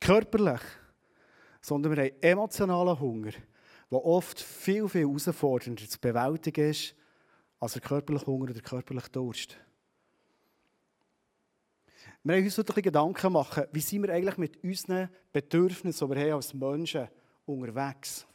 körperlich, 0.00 0.60
sondern 1.60 1.96
wir 1.96 2.04
haben 2.04 2.22
emotionalen 2.22 2.98
Hunger, 2.98 3.32
der 3.90 4.04
oft 4.04 4.40
viel, 4.40 4.88
viel 4.88 5.02
herausfordernder 5.02 5.88
zu 5.88 5.98
bewältigen 6.00 6.70
ist, 6.70 6.94
als 7.60 7.72
der 7.72 7.82
körperliche 7.82 8.26
Hunger 8.26 8.44
oder 8.44 8.54
der 8.54 8.62
körperliche 8.62 9.10
Durst. 9.10 9.56
Wir 12.22 12.36
haben 12.36 12.44
uns 12.44 12.58
heute 12.58 12.76
ein 12.76 12.82
Gedanken 12.82 13.32
machen, 13.32 13.64
wie 13.72 13.80
sind 13.80 14.02
wir 14.02 14.12
eigentlich 14.12 14.36
mit 14.36 14.62
unseren 14.64 15.08
Bedürfnissen, 15.32 16.08
die 16.08 16.14
wir 16.14 16.22
haben 16.24 16.32
als 16.32 16.54
Menschen, 16.54 17.08
unterwegs. 17.46 18.26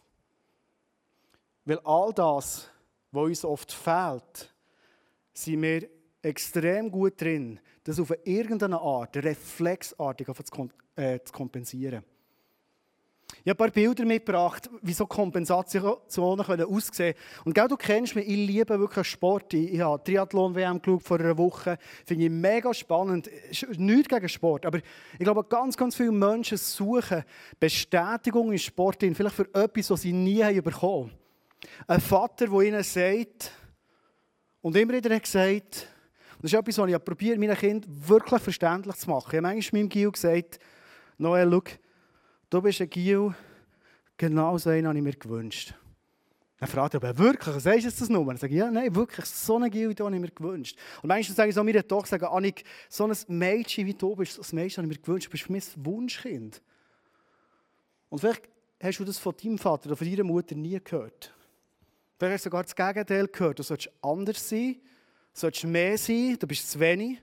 Weil 1.66 1.80
all 1.80 2.14
das, 2.14 2.70
was 3.12 3.24
uns 3.24 3.46
oft 3.46 3.72
fehlt, 3.72 4.54
sind 5.34 5.62
wir 5.62 5.90
extrem 6.22 6.90
gut 6.90 7.20
drin, 7.20 7.60
das 7.84 8.00
auf 8.00 8.14
irgendeine 8.24 8.80
Art, 8.80 9.18
reflexartig 9.18 10.28
äh, 10.96 11.20
zu 11.24 11.34
kompensieren. 11.34 12.04
Ich 13.44 13.50
habe 13.50 13.52
ein 13.52 13.58
paar 13.58 13.70
Bilder 13.72 14.06
mitgebracht, 14.06 14.70
wie 14.82 14.94
so 14.94 15.08
Kompensationen 15.08 16.46
können 16.46 16.66
aussehen 16.66 17.16
können. 17.16 17.56
Und 17.56 17.72
du 17.72 17.78
kennst 17.78 18.16
mich, 18.16 18.28
ich 18.28 18.36
liebe 18.36 18.80
wirklich 18.80 19.08
Sport. 19.08 19.54
Ich 19.54 19.80
habe 19.80 20.04
Triathlon-WM 20.04 20.80
vor 21.00 21.20
einer 21.20 21.38
Woche. 21.38 21.78
Finde 22.06 22.26
ich 22.26 22.30
mega 22.30 22.74
spannend. 22.74 23.30
Nichts 23.78 24.10
gegen 24.10 24.30
Sport. 24.30 24.66
Aber 24.66 24.78
ich 24.78 25.20
glaube, 25.20 25.44
ganz, 25.46 25.76
ganz 25.76 25.96
viele 25.96 26.12
Menschen 26.12 26.58
suchen 26.58 27.24
Bestätigung 27.60 28.52
in 28.52 28.60
Sport, 28.60 28.98
vielleicht 29.00 29.36
für 29.36 29.50
etwas, 29.54 29.90
was 29.90 30.02
sie 30.02 30.14
nie 30.14 30.62
bekommen 30.62 31.10
haben. 31.10 31.12
Ein 31.88 32.02
Vater, 32.02 32.48
der 32.48 32.62
ihnen 32.62 32.84
sagt, 32.84 33.52
und 34.62 34.76
immer 34.76 34.94
wieder 34.94 35.16
hat 35.16 35.88
das 36.42 36.52
ist 36.52 36.58
etwas, 36.58 36.78
was 36.80 36.90
ich 36.90 37.06
probiere, 37.06 37.38
meinen 37.38 37.56
Kindern 37.56 37.92
wirklich 38.08 38.42
verständlich 38.42 38.96
zu 38.96 39.10
machen. 39.10 39.30
Ich 39.30 39.38
habe 39.38 39.42
manchmal 39.42 39.82
meinem 39.82 39.90
Gil 39.90 40.12
gesagt, 40.12 40.60
Noel, 41.20 41.52
schau, 41.52 41.64
du 42.50 42.62
bist 42.64 42.82
ein 42.82 42.90
Gil, 42.90 43.36
genau 44.18 44.58
so 44.58 44.72
einen 44.72 44.88
habe 44.88 44.98
ich 44.98 45.04
mir 45.04 45.14
gewünscht. 45.14 45.76
Dann 46.58 46.68
fragt 46.68 46.96
er, 46.96 47.04
aber 47.04 47.18
wirklich, 47.18 47.56
was 47.56 47.66
heißt 47.66 48.02
das 48.02 48.10
nur? 48.10 48.26
Dann 48.26 48.38
sage 48.38 48.54
ich, 48.54 48.60
ja, 48.60 48.72
nein, 48.72 48.96
wirklich, 48.96 49.26
so 49.26 49.56
einen 49.56 49.70
Gil 49.70 49.96
habe 50.00 50.16
ich 50.16 50.22
mir 50.22 50.32
gewünscht. 50.32 50.78
Und 51.04 51.10
manchmal 51.10 51.36
sage 51.36 51.50
ich 51.50 51.56
so 51.56 51.64
meiner 51.64 51.88
Tochter, 51.88 52.10
sage, 52.10 52.30
Annik, 52.30 52.64
so 52.90 53.06
ein 53.06 53.16
Mädchen 53.28 53.86
wie 53.86 53.94
du 53.94 54.16
bist, 54.16 54.34
so 54.34 54.42
ein 54.42 54.56
Mädchen 54.56 54.84
habe 54.84 54.92
ich 54.92 54.98
mir 54.98 55.04
gewünscht, 55.04 55.28
du 55.28 55.32
bist 55.32 55.44
für 55.44 55.52
mich 55.52 55.78
ein 55.78 55.86
Wunschkind. 55.86 56.62
Und 58.10 58.20
vielleicht 58.20 58.50
hast 58.82 59.00
du 59.00 59.06
das 59.06 59.20
von 59.20 59.36
deinem 59.42 59.60
Vater 59.60 59.88
oder 59.88 59.96
von 59.96 60.10
deiner 60.10 60.24
Mutter 60.24 60.56
nie 60.56 60.80
gehört. 60.84 61.32
Vielleicht 62.18 62.34
hast 62.34 62.46
du 62.46 62.50
sogar 62.50 62.64
das 62.64 62.76
Gegenteil 62.76 63.28
gehört, 63.28 63.60
du 63.60 63.64
sollst 63.64 63.92
anders 64.02 64.50
sein, 64.50 64.78
solltest 65.34 65.66
mehr 65.66 65.98
sein, 65.98 66.38
du 66.40 66.48
bist 66.48 66.70
zu 66.70 66.80
wenig. 66.80 67.22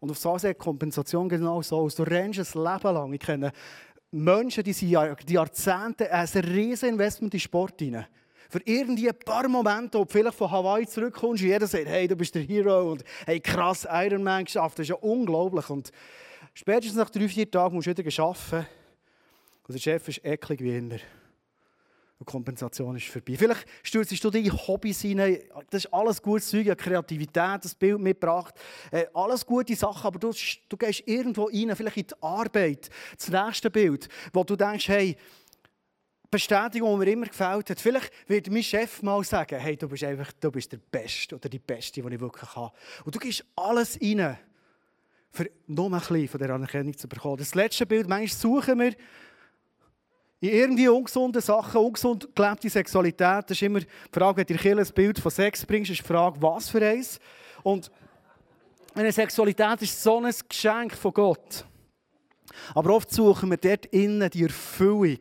Und 0.00 0.10
auf 0.10 0.18
so 0.18 0.36
sieht 0.38 0.58
Kompensation 0.58 1.28
genau 1.28 1.62
so 1.62 1.78
aus. 1.78 1.94
Du 1.94 2.02
rennst 2.02 2.38
ein 2.38 2.62
Leben 2.62 2.94
lang. 2.94 3.12
Ich 3.12 3.20
kenne 3.20 3.52
Menschen, 4.10 4.62
die 4.62 4.72
sind 4.72 4.90
die 5.28 5.32
Jahrzehnte 5.34 6.10
ein 6.10 6.26
riesiges 6.26 6.82
Investment 6.82 7.34
in 7.34 7.40
Sport 7.40 7.80
rein. 7.80 8.06
Für 8.48 8.60
irgendwie 8.64 9.08
ein 9.08 9.18
paar 9.18 9.48
Momente, 9.48 9.98
ob 9.98 10.12
vielleicht 10.12 10.36
von 10.36 10.50
Hawaii 10.50 10.86
zurückkommst 10.86 11.42
und 11.42 11.48
jeder 11.48 11.66
sagt, 11.66 11.86
hey, 11.86 12.06
du 12.06 12.14
bist 12.14 12.34
der 12.34 12.42
Hero 12.42 12.92
und 12.92 13.02
hey, 13.26 13.40
krass, 13.40 13.86
Ironman 13.90 14.44
geschafft. 14.44 14.78
Das 14.78 14.84
ist 14.84 14.90
ja 14.90 14.96
unglaublich. 14.96 15.68
Und 15.68 15.90
spätestens 16.54 16.96
nach 16.96 17.10
drei, 17.10 17.28
vier 17.28 17.50
Tagen 17.50 17.74
musst 17.74 17.88
du 17.88 17.96
wieder 17.96 18.22
arbeiten. 18.22 18.66
Und 19.66 19.74
der 19.74 19.80
Chef 19.80 20.08
ist 20.08 20.24
eklig 20.24 20.60
wie 20.60 20.76
immer. 20.76 20.98
Und 22.18 22.26
Kompensation 22.26 22.96
ist 22.96 23.08
vorbei. 23.08 23.36
Vielleicht 23.36 23.66
stürzst 23.82 24.24
du 24.24 24.30
deine 24.30 24.50
Hobbys 24.50 25.04
rein. 25.04 25.38
Das 25.68 25.84
ist 25.84 25.92
alles 25.92 26.22
gutes 26.22 26.48
Zeug, 26.48 26.76
Kreativität, 26.78 27.62
das 27.62 27.74
Bild 27.74 28.00
mitgebracht. 28.00 28.54
Äh, 28.90 29.06
alles 29.12 29.44
gute 29.44 29.76
Sachen, 29.76 30.06
aber 30.06 30.18
du, 30.18 30.32
du 30.68 30.76
gehst 30.78 31.02
irgendwo 31.06 31.44
rein, 31.44 31.76
vielleicht 31.76 31.96
in 31.98 32.06
die 32.06 32.22
Arbeit. 32.22 32.88
Das 33.18 33.28
nächste 33.28 33.70
Bild, 33.70 34.08
wo 34.32 34.44
du 34.44 34.56
denkst, 34.56 34.88
hey, 34.88 35.16
Bestätigung, 36.30 36.98
die 36.98 37.06
mir 37.06 37.12
immer 37.12 37.26
gefällt 37.26 37.70
hat. 37.70 37.80
Vielleicht 37.80 38.10
wird 38.26 38.50
mein 38.50 38.62
Chef 38.62 39.02
mal 39.02 39.22
sagen, 39.22 39.58
hey, 39.58 39.76
du 39.76 39.88
bist 39.88 40.04
einfach 40.04 40.32
du 40.40 40.50
bist 40.50 40.72
der 40.72 40.78
Beste 40.78 41.36
oder 41.36 41.48
die 41.48 41.58
Beste, 41.58 42.02
die 42.02 42.14
ich 42.14 42.20
wirklich 42.20 42.54
habe. 42.54 42.74
Und 43.04 43.14
du 43.14 43.18
gehst 43.18 43.44
alles 43.54 43.98
rein, 44.00 44.38
für 45.30 45.50
noch 45.66 45.86
ein 45.86 45.98
bisschen 45.98 46.28
von 46.28 46.40
der 46.40 46.50
Anerkennung 46.50 46.96
zu 46.96 47.08
bekommen. 47.08 47.36
Das 47.36 47.54
letzte 47.54 47.86
Bild, 47.86 48.08
manchmal 48.08 48.28
suchen 48.28 48.78
wir 48.80 48.94
in 50.40 50.50
irgendwie 50.50 50.88
ungesunden 50.88 51.40
Sachen, 51.40 51.80
ungesund 51.80 52.28
gelebte 52.34 52.68
Sexualität. 52.68 53.44
Das 53.44 53.52
ist 53.52 53.62
immer 53.62 53.80
die 53.80 53.86
Frage, 54.12 54.46
wenn 54.46 54.56
du 54.56 54.80
ein 54.80 54.94
Bild 54.94 55.18
von 55.18 55.30
Sex 55.30 55.64
bringst, 55.64 55.90
ist 55.90 56.00
die 56.00 56.06
Frage, 56.06 56.40
was 56.40 56.68
für 56.68 56.84
eins. 56.84 57.18
Und 57.62 57.90
eine 58.94 59.12
Sexualität 59.12 59.82
ist 59.82 60.02
so 60.02 60.18
ein 60.22 60.34
Geschenk 60.48 60.94
von 60.94 61.12
Gott. 61.12 61.64
Aber 62.74 62.94
oft 62.94 63.12
suchen 63.12 63.50
wir 63.50 63.56
dort 63.56 63.86
innen 63.86 64.30
die 64.30 64.44
Erfüllung, 64.44 65.18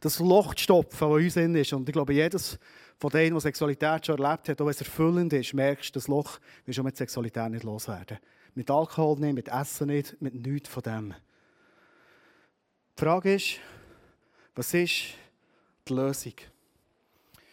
das 0.00 0.18
Loch 0.18 0.54
zu 0.54 0.64
stopfen, 0.64 1.08
das 1.08 1.24
uns 1.24 1.36
innen 1.36 1.56
ist. 1.56 1.72
Und 1.72 1.88
ich 1.88 1.92
glaube, 1.92 2.12
jedes 2.12 2.58
von 2.98 3.10
denen, 3.10 3.34
der 3.34 3.40
Sexualität 3.40 4.06
schon 4.06 4.18
erlebt 4.18 4.48
hat, 4.48 4.60
auch 4.60 4.66
wenn 4.66 4.70
es 4.70 4.80
erfüllend 4.80 5.32
ist, 5.32 5.54
merkst 5.54 5.90
du, 5.90 5.98
das 5.98 6.08
Loch 6.08 6.38
will 6.64 6.74
schon 6.74 6.84
mit 6.84 6.96
Sexualität 6.96 7.50
nicht 7.50 7.62
loswerden. 7.62 8.18
Mit 8.54 8.70
Alkohol 8.70 9.18
nicht, 9.20 9.34
mit 9.34 9.48
Essen 9.48 9.86
nicht, 9.86 10.20
mit 10.20 10.34
nichts 10.34 10.68
von 10.68 10.82
dem. 10.82 11.14
Die 12.96 13.00
Frage 13.04 13.34
ist, 13.34 13.60
was 14.58 14.74
ist 14.74 15.14
die 15.86 15.92
Lösung? 15.92 16.32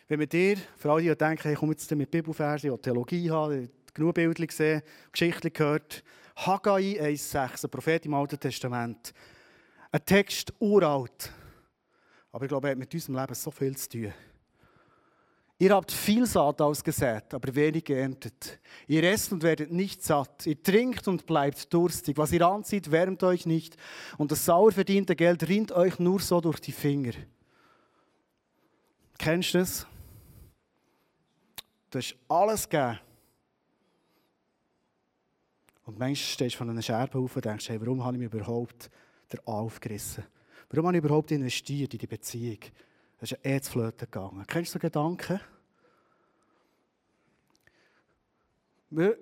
Wenn 0.07 0.19
wir 0.19 0.25
dir, 0.25 0.57
für 0.75 0.91
alle, 0.91 1.03
die 1.03 1.15
denken, 1.15 1.51
ich 1.51 1.59
komme 1.59 1.73
jetzt 1.73 1.91
mit 1.91 2.09
Bibelversen, 2.09 2.71
die 2.71 2.81
Theologie 2.81 3.29
haben, 3.29 3.69
genug 3.93 4.15
Bilder 4.15 4.47
gesehen, 4.47 4.81
Geschichten 5.11 5.53
gehört, 5.53 6.03
Haggai 6.35 6.99
1,6, 6.99 7.65
ein 7.65 7.69
Prophet 7.69 8.05
im 8.07 8.15
Alten 8.15 8.39
Testament. 8.39 9.13
Ein 9.91 10.03
Text 10.03 10.51
uralt. 10.59 11.31
Aber 12.31 12.45
ich 12.45 12.49
glaube, 12.49 12.69
er 12.69 12.71
hat 12.71 12.79
mit 12.79 12.91
unserem 12.91 13.17
Leben 13.17 13.35
so 13.35 13.51
viel 13.51 13.77
zu 13.77 13.87
tun. 13.87 14.13
Ihr 15.57 15.73
habt 15.73 15.91
viel 15.91 16.25
Saat 16.25 16.59
ausgesät, 16.61 17.33
aber 17.33 17.55
wenig 17.55 17.85
geerntet. 17.85 18.59
Ihr 18.87 19.03
esst 19.03 19.31
und 19.31 19.41
werdet 19.41 19.71
nicht 19.71 20.03
satt. 20.03 20.45
Ihr 20.45 20.61
trinkt 20.61 21.07
und 21.07 21.25
bleibt 21.25 21.73
durstig. 21.73 22.17
Was 22.17 22.33
ihr 22.33 22.45
anzieht, 22.45 22.91
wärmt 22.91 23.23
euch 23.23 23.45
nicht. 23.45 23.77
Und 24.17 24.31
das 24.31 24.43
sauer 24.43 24.73
verdiente 24.73 25.15
Geld 25.15 25.47
rinnt 25.47 25.71
euch 25.71 25.97
nur 25.97 26.19
so 26.19 26.41
durch 26.41 26.59
die 26.59 26.73
Finger. 26.73 27.13
Kennst 29.17 29.53
du 29.53 29.59
das? 29.59 29.87
Du 31.89 31.99
hast 31.99 32.15
alles 32.27 32.67
gegeben. 32.67 32.99
Und 35.85 35.99
manchmal 35.99 36.15
stehst 36.15 36.55
du 36.55 36.57
von 36.57 36.69
einer 36.69 36.81
Scherbe 36.81 37.17
auf 37.17 37.33
und 37.35 37.45
denkst, 37.45 37.69
hey, 37.69 37.79
warum 37.79 38.03
habe 38.03 38.17
ich 38.17 38.19
mir 38.19 38.25
überhaupt 38.25 38.89
aufgerissen? 39.45 40.25
Warum 40.69 40.87
habe 40.87 40.97
ich 40.97 41.03
überhaupt 41.03 41.31
investiert 41.31 41.93
in 41.93 41.99
die 41.99 42.07
Beziehung? 42.07 42.59
Das 43.19 43.31
ist 43.31 43.45
eh 43.45 43.59
zu 43.61 43.71
Flöten 43.71 44.11
gegangen. 44.11 44.43
Kennst 44.47 44.75
du 44.75 44.79
so 44.79 44.79
Gedanken? 44.79 45.39
Wir 48.89 49.17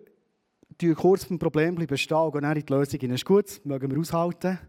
bleiben 0.77 0.95
kurz 0.95 1.25
beim 1.25 1.39
Problem 1.39 1.75
bleiben 1.75 1.97
stehen 1.97 2.17
und 2.17 2.31
gehen 2.33 2.43
in 2.43 2.65
die 2.65 2.73
Lösung 2.73 2.99
Das 2.99 3.11
Ist 3.11 3.25
gut, 3.25 3.61
mögen 3.63 3.91
wir 3.91 3.99
aushalten. 3.99 4.59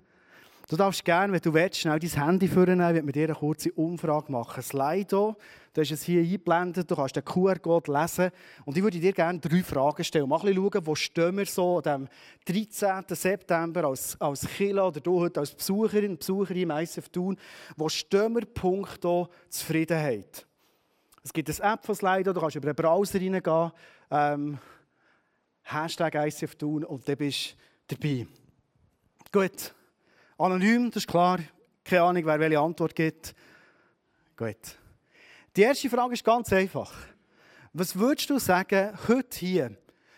Du 0.66 0.76
darfst 0.76 1.04
gerne, 1.04 1.30
wenn 1.30 1.40
du 1.42 1.52
willst, 1.52 1.80
schnell 1.80 1.98
dein 1.98 2.10
Handy 2.10 2.48
vornehmen, 2.48 2.94
wenn 2.94 3.04
wir 3.04 3.12
dir 3.12 3.24
eine 3.24 3.34
kurze 3.34 3.70
Umfrage 3.72 4.32
machen. 4.32 4.62
Slido, 4.62 5.36
du 5.74 5.80
hast 5.82 5.90
es 5.90 6.04
hier 6.04 6.22
eingeblendet, 6.22 6.90
du 6.90 6.96
kannst 6.96 7.16
den 7.16 7.24
QR-Code 7.24 7.92
lesen. 7.92 8.30
Und 8.64 8.74
ich 8.74 8.82
würde 8.82 8.98
dir 8.98 9.12
gerne 9.12 9.38
drei 9.38 9.62
Fragen 9.62 10.02
stellen. 10.02 10.26
Mal 10.26 10.40
ein 10.40 10.54
schauen, 10.54 10.86
wo 10.86 10.94
stehen 10.94 11.36
wir 11.36 11.44
so 11.44 11.82
am 11.84 12.08
13. 12.46 13.04
September 13.10 13.84
als, 13.84 14.18
als 14.18 14.48
Killer 14.56 14.88
oder 14.88 15.00
du 15.00 15.20
heute 15.20 15.40
als 15.40 15.54
Besucherin, 15.54 16.16
Besucherin 16.16 16.62
im 16.62 16.70
ICF 16.70 17.10
Thun. 17.10 17.36
Wo 17.76 17.90
stehen 17.90 18.34
wir 18.34 18.46
punkto 18.46 19.28
Zufriedenheit? 19.50 20.46
Es 21.22 21.32
gibt 21.32 21.60
eine 21.60 21.72
App 21.74 21.84
von 21.84 21.94
Slido, 21.94 22.32
du 22.32 22.40
kannst 22.40 22.56
über 22.56 22.72
den 22.72 22.76
Browser 22.76 23.20
reingehen, 23.20 23.72
ähm, 24.10 24.58
Hashtag 25.62 26.14
ICF 26.14 26.54
Thun 26.54 26.84
und 26.84 27.06
dann 27.06 27.16
bist 27.18 27.54
du 27.86 27.96
dabei. 27.96 28.26
Gut. 29.30 29.74
Anonym, 30.36 30.90
das 30.90 31.04
ist 31.04 31.08
klar. 31.08 31.38
Keine 31.84 32.02
Ahnung, 32.02 32.26
wer 32.26 32.40
welche 32.40 32.58
Antwort 32.58 32.94
gibt. 32.94 33.34
Gut. 34.36 34.56
Die 35.54 35.62
erste 35.62 35.88
Frage 35.88 36.14
ist 36.14 36.24
ganz 36.24 36.52
einfach. 36.52 36.92
Was 37.72 37.96
würdest 37.96 38.30
du 38.30 38.38
sagen, 38.40 38.98
heute 39.06 39.38
hier, 39.38 39.76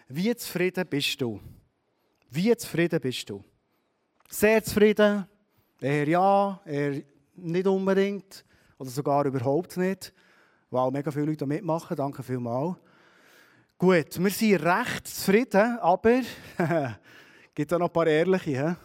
wie 0.08 0.34
zufrieden 0.34 0.86
bist 0.88 1.20
du? 1.20 1.38
Wie 2.30 2.56
zufrieden 2.56 2.98
bist 3.00 3.28
du? 3.28 3.44
Sehr 4.30 4.64
zufrieden? 4.64 5.26
Eher 5.80 6.08
ja, 6.08 6.60
eher 6.64 7.02
nicht 7.34 7.66
unbedingt 7.66 8.42
oder 8.78 8.88
sogar 8.88 9.26
überhaupt 9.26 9.76
nicht. 9.76 10.14
Wow, 10.70 10.90
mega 10.90 11.10
viele 11.10 11.26
Leute 11.26 11.46
mitmachen, 11.46 11.94
danke 11.94 12.22
vielmals. 12.22 12.76
Gut, 13.76 14.18
wir 14.18 14.30
sind 14.30 14.64
recht 14.64 15.06
zufrieden, 15.06 15.78
aber 15.78 16.10
es 16.10 16.26
gibt 17.54 17.72
auch 17.74 17.78
noch 17.78 17.88
ein 17.88 17.92
paar 17.92 18.06
ehrliche. 18.06 18.70
He? 18.70 18.76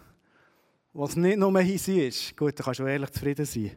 Was 0.93 1.15
nicht 1.15 1.37
nur 1.37 1.59
easy 1.61 2.07
ist. 2.07 2.35
Gut, 2.35 2.57
dann 2.59 2.65
kannst 2.65 2.79
du 2.79 2.85
ehrlich 2.85 3.09
zufrieden 3.11 3.45
sein. 3.45 3.71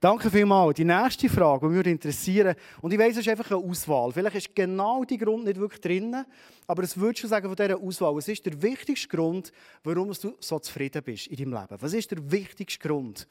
Danke 0.00 0.30
vielmals. 0.30 0.76
Die 0.76 0.84
nächste 0.84 1.28
Frage, 1.28 1.68
die 1.68 1.74
mich 1.74 1.86
interessieren, 1.86 2.54
und 2.82 2.92
ich 2.92 2.98
weiss, 2.98 3.12
es 3.12 3.18
ist 3.18 3.28
einfach 3.28 3.50
eine 3.50 3.64
Auswahl. 3.64 4.12
Vielleicht 4.12 4.36
ist 4.36 4.54
genau 4.54 5.04
die 5.04 5.16
Grund 5.16 5.44
nicht 5.44 5.58
wirklich 5.58 5.80
drin, 5.80 6.24
aber 6.66 6.82
es 6.82 6.96
würdest 6.98 7.24
du 7.24 7.28
sagen 7.28 7.46
von 7.46 7.56
dieser 7.56 7.80
Auswahl, 7.80 8.14
was 8.14 8.28
ist 8.28 8.44
der 8.44 8.60
wichtigste 8.60 9.08
Grund, 9.08 9.52
warum 9.84 10.12
du 10.12 10.36
so 10.38 10.58
zufrieden 10.58 11.02
bist 11.02 11.28
in 11.28 11.36
deinem 11.36 11.60
Leben? 11.60 11.80
Was 11.80 11.94
ist 11.94 12.10
der 12.10 12.30
wichtigste 12.30 12.86
Grund? 12.86 13.26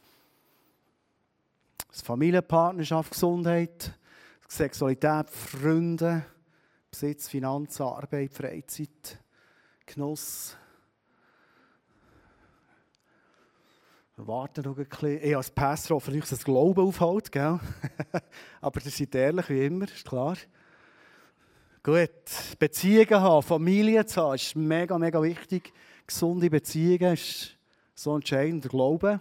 Das 1.91 2.01
Familienpartnerschaft, 2.01 3.11
Gesundheit, 3.11 3.93
Sexualität, 4.47 5.29
Freunde, 5.29 6.25
Besitz, 6.89 7.27
Finanzen, 7.27 7.83
Arbeit, 7.83 8.33
Freizeit, 8.33 9.19
Genuss, 9.85 10.57
warten 14.17 14.63
noch 14.63 14.77
ein 14.77 14.85
bisschen. 14.85 15.21
Ich 15.21 15.35
als 15.35 15.51
Pastor 15.51 15.95
hoffe, 15.95 16.11
dass 16.11 16.29
das 16.29 16.43
Glauben 16.43 16.81
aufhält, 16.81 17.31
gell? 17.31 17.59
Aber 18.61 18.81
ihr 18.83 18.91
seid 18.91 19.13
ehrlich 19.15 19.49
wie 19.49 19.65
immer, 19.65 19.85
ist 19.85 20.07
klar. 20.07 20.37
Gut, 21.83 22.09
Beziehungen 22.57 23.21
haben, 23.21 23.43
Familie 23.43 24.05
zu 24.05 24.21
haben, 24.21 24.35
ist 24.35 24.55
mega, 24.55 24.97
mega 24.97 25.21
wichtig. 25.21 25.71
Gesunde 26.07 26.49
Beziehungen 26.49 27.13
ist 27.13 27.57
so 27.93 28.15
entscheidend, 28.15 28.63
der 28.63 28.71
Glaube. 28.71 29.19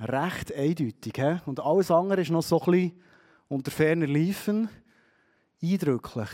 Recht 0.00 0.54
eindeutig. 0.54 1.14
He? 1.16 1.38
Und 1.46 1.60
alles 1.60 1.90
andere 1.90 2.20
ist 2.20 2.30
noch 2.30 2.42
so 2.42 2.60
ein 2.60 2.70
bisschen 2.70 3.00
unter 3.48 3.70
ferner 3.70 4.06
Liefen. 4.06 4.68
Eindrücklich. 5.62 6.28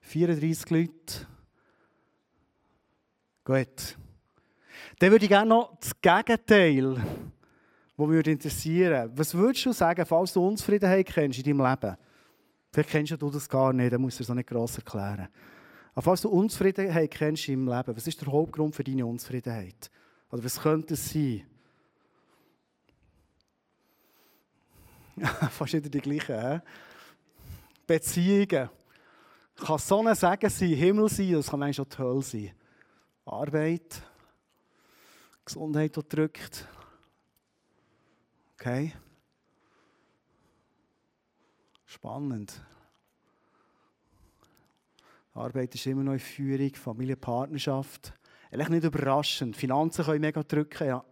34 0.00 0.70
Leute. 0.70 1.26
Gut. 3.44 3.96
Dann 4.98 5.10
würde 5.10 5.24
ich 5.24 5.30
gerne 5.30 5.48
noch 5.50 5.76
das 5.78 5.92
Gegenteil, 6.00 6.94
das 7.96 8.06
mich 8.06 8.26
interessieren 8.26 9.10
Was 9.14 9.34
würdest 9.34 9.66
du 9.66 9.72
sagen, 9.72 10.06
falls 10.06 10.32
du 10.32 10.46
Unzufriedenheit 10.46 11.06
kennst 11.06 11.38
in 11.38 11.44
deinem 11.44 11.68
Leben? 11.68 11.96
Vielleicht 12.72 12.90
kennst 12.90 13.22
du 13.22 13.30
das 13.30 13.48
gar 13.48 13.72
nicht, 13.72 13.92
dann 13.92 14.00
musst 14.00 14.18
du 14.18 14.22
es 14.22 14.28
nicht 14.28 14.48
gross 14.48 14.76
erklären. 14.76 15.28
Aber 15.94 16.02
falls 16.02 16.22
du 16.22 16.28
Unzufriedenheit 16.28 17.10
kennst 17.10 17.48
deinem 17.48 17.68
Leben, 17.68 17.96
was 17.96 18.06
ist 18.06 18.20
der 18.20 18.32
Hauptgrund 18.32 18.74
für 18.74 18.84
deine 18.84 19.06
Unzufriedenheit? 19.06 19.90
Oder 20.30 20.44
was 20.44 20.60
könnte 20.60 20.94
es 20.94 21.10
sein? 21.10 21.44
Fast 25.50 25.72
wieder 25.72 25.88
die 25.88 26.00
gleichen. 26.00 26.52
He? 26.52 26.60
Beziehungen. 27.86 28.68
Kann 29.56 29.78
Sonne 29.78 30.14
sagen 30.14 30.50
sein, 30.50 30.68
Himmel 30.68 31.08
sein, 31.08 31.32
das 31.32 31.48
kann 31.48 31.62
eigentlich 31.62 31.80
auch 31.80 31.86
die 31.86 31.98
Hölle 31.98 32.22
sein. 32.22 32.50
Arbeit. 33.24 34.02
Gesundheit, 35.46 35.96
die 35.96 36.08
drückt. 36.08 36.68
Okay. 38.54 38.92
Spannend. 41.86 42.60
Arbeit 45.32 45.74
ist 45.74 45.86
immer 45.86 46.02
noch 46.02 46.12
in 46.12 46.18
Führung, 46.18 46.74
Familienpartnerschaft. 46.74 48.12
Eigentlich 48.50 48.68
nicht 48.68 48.84
überraschend. 48.84 49.56
Finanzen 49.56 50.04
können 50.04 50.20
mega 50.20 50.42
drücken, 50.42 50.88
ja. 50.88 51.04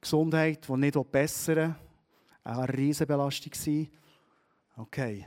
Gesundheit, 0.00 0.68
die 0.68 0.76
nicht 0.76 1.12
bessern 1.12 1.76
auch 2.44 2.58
eine 2.58 2.72
Riesenbelastung 2.76 3.54
sein. 3.54 3.90
Okay. 4.76 5.26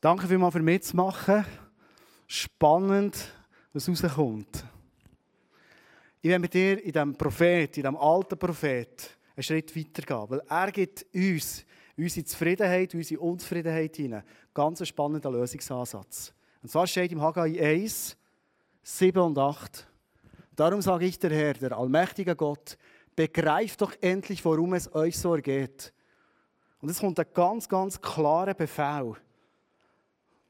Danke 0.00 0.28
vielmals 0.28 0.54
für 0.54 0.62
mitzumachen. 0.62 1.44
Spannend, 2.26 3.32
was 3.72 3.88
rauskommt. 3.88 4.64
Ich 6.24 6.30
will 6.30 6.38
mit 6.38 6.54
dir 6.54 6.82
in 6.82 6.90
diesem 6.90 7.14
Prophet, 7.14 7.76
in 7.76 7.82
diesem 7.82 7.98
alten 7.98 8.38
Prophet, 8.38 9.10
einen 9.36 9.42
Schritt 9.42 9.76
weitergehen. 9.76 10.30
Weil 10.30 10.40
er 10.48 10.72
gibt 10.72 11.04
uns, 11.14 11.66
unsere 11.98 12.24
Zufriedenheit, 12.24 12.94
unsere 12.94 13.20
Unzufriedenheit 13.20 13.94
hinein, 13.94 14.22
ganz 14.54 14.88
spannenden 14.88 15.30
Lösungsansatz. 15.34 16.32
Und 16.62 16.70
zwar 16.70 16.86
steht 16.86 17.12
im 17.12 17.20
Haggai 17.20 17.60
1, 17.60 18.16
7 18.82 19.20
und 19.20 19.36
8. 19.36 19.86
Darum 20.56 20.80
sage 20.80 21.04
ich 21.04 21.18
der 21.18 21.30
Herr, 21.30 21.52
der 21.52 21.76
allmächtige 21.76 22.34
Gott, 22.34 22.78
begreift 23.14 23.82
doch 23.82 23.92
endlich, 24.00 24.42
worum 24.46 24.72
es 24.72 24.94
euch 24.94 25.18
so 25.18 25.34
ergeht. 25.34 25.92
Und 26.80 26.88
es 26.88 27.00
kommt 27.00 27.20
ein 27.20 27.26
ganz, 27.34 27.68
ganz 27.68 28.00
klarer 28.00 28.54
Befehl. 28.54 29.12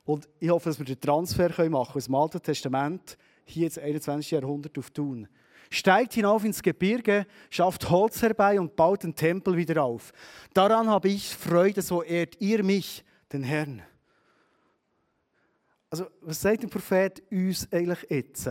Und 0.05 0.29
ich 0.39 0.51
hoffe, 0.51 0.69
dass 0.69 0.79
wir 0.79 0.87
den 0.87 1.01
Transfer 1.01 1.49
machen 1.49 1.59
können 1.59 1.75
aus 1.75 2.05
dem 2.05 2.15
Alten 2.15 2.41
Testament 2.41 3.19
hier 3.45 3.67
ins 3.67 3.79
21. 3.79 4.31
Jahrhundert 4.31 4.79
auf 4.79 4.91
tun. 4.91 5.27
Steigt 5.75 6.15
hinauf 6.15 6.45
ins 6.45 6.63
Gebirge, 6.63 7.27
schafft 7.51 7.91
Holz 7.91 8.23
herbei 8.23 8.61
und 8.61 8.77
baut 8.77 9.03
den 9.03 9.15
Tempel 9.15 9.57
wieder 9.57 9.83
auf. 9.83 10.13
Daran 10.53 10.89
habe 10.89 11.09
ich 11.09 11.35
Freude, 11.35 11.83
so 11.83 12.03
ehrt 12.03 12.41
ihr 12.41 12.63
mich, 12.63 13.05
den 13.33 13.43
Herrn. 13.43 13.83
Also, 15.91 16.07
was 16.21 16.41
sagt 16.41 16.63
der 16.63 16.69
Prophet 16.69 17.23
uns 17.31 17.71
eigentlich 17.73 18.07
jetzt? 18.09 18.49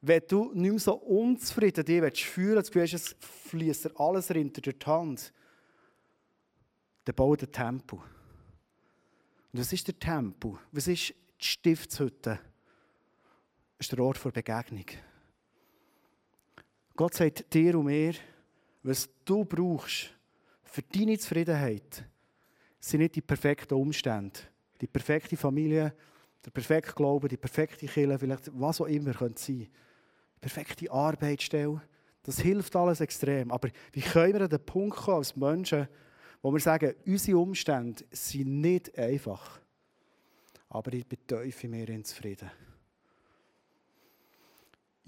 Wenn 0.00 0.22
du 0.28 0.52
nicht 0.54 0.70
mehr 0.70 0.78
so 0.78 0.94
unzufrieden 0.94 1.84
dich 1.84 2.00
willst, 2.00 2.20
fühlen 2.20 2.64
willst, 2.72 2.92
du 2.92 2.96
es 2.96 3.16
fließt 3.48 3.98
alles 3.98 4.28
durch 4.28 4.52
die 4.52 4.86
Hand, 4.86 5.32
dann 7.04 7.14
bau 7.14 7.34
den 7.34 7.50
Tempel. 7.50 7.98
Und 9.52 9.60
was 9.60 9.72
ist 9.72 9.86
der 9.88 9.98
Tempel? 9.98 10.58
Was 10.70 10.86
ist 10.86 11.08
die 11.08 11.44
Stiftshütte? 11.44 12.38
Das 13.78 13.86
ist 13.86 13.92
der 13.92 14.00
Ort 14.00 14.24
der 14.24 14.30
Begegnung. 14.30 14.84
Gott 16.98 17.14
sagt 17.14 17.54
dir 17.54 17.78
und 17.78 17.84
mir, 17.84 18.12
was 18.82 19.08
du 19.24 19.44
brauchst 19.44 20.10
für 20.64 20.82
deine 20.82 21.16
Zufriedenheit, 21.16 22.04
sind 22.80 22.98
nicht 22.98 23.14
die 23.14 23.20
perfekten 23.20 23.74
Umstände, 23.74 24.40
die 24.80 24.88
perfekte 24.88 25.36
Familie, 25.36 25.94
der 26.44 26.50
perfekte 26.50 26.92
Glaube, 26.92 27.28
die 27.28 27.36
perfekte 27.36 27.86
Kirche, 27.86 28.18
vielleicht 28.18 28.50
was 28.52 28.80
auch 28.80 28.86
immer 28.86 29.14
könnte 29.14 29.40
sein. 29.40 29.58
Die 29.58 30.40
perfekte 30.40 30.90
Arbeitsstelle. 30.90 31.80
Das 32.24 32.40
hilft 32.40 32.74
alles 32.74 33.00
extrem. 33.00 33.52
Aber 33.52 33.68
wie 33.92 34.00
können 34.00 34.34
wir 34.34 34.40
an 34.40 34.50
den 34.50 34.66
Punkt 34.66 34.96
kommen 34.96 35.18
als 35.18 35.36
Menschen, 35.36 35.86
wo 36.42 36.52
wir 36.52 36.58
sagen, 36.58 36.96
unsere 37.06 37.38
Umstände 37.38 38.02
sind 38.10 38.60
nicht 38.60 38.98
einfach, 38.98 39.60
aber 40.68 40.92
ich 40.94 41.06
bin 41.06 41.24
tief 41.28 41.62
in 41.62 41.70
mir 41.70 42.02
zufrieden. 42.02 42.50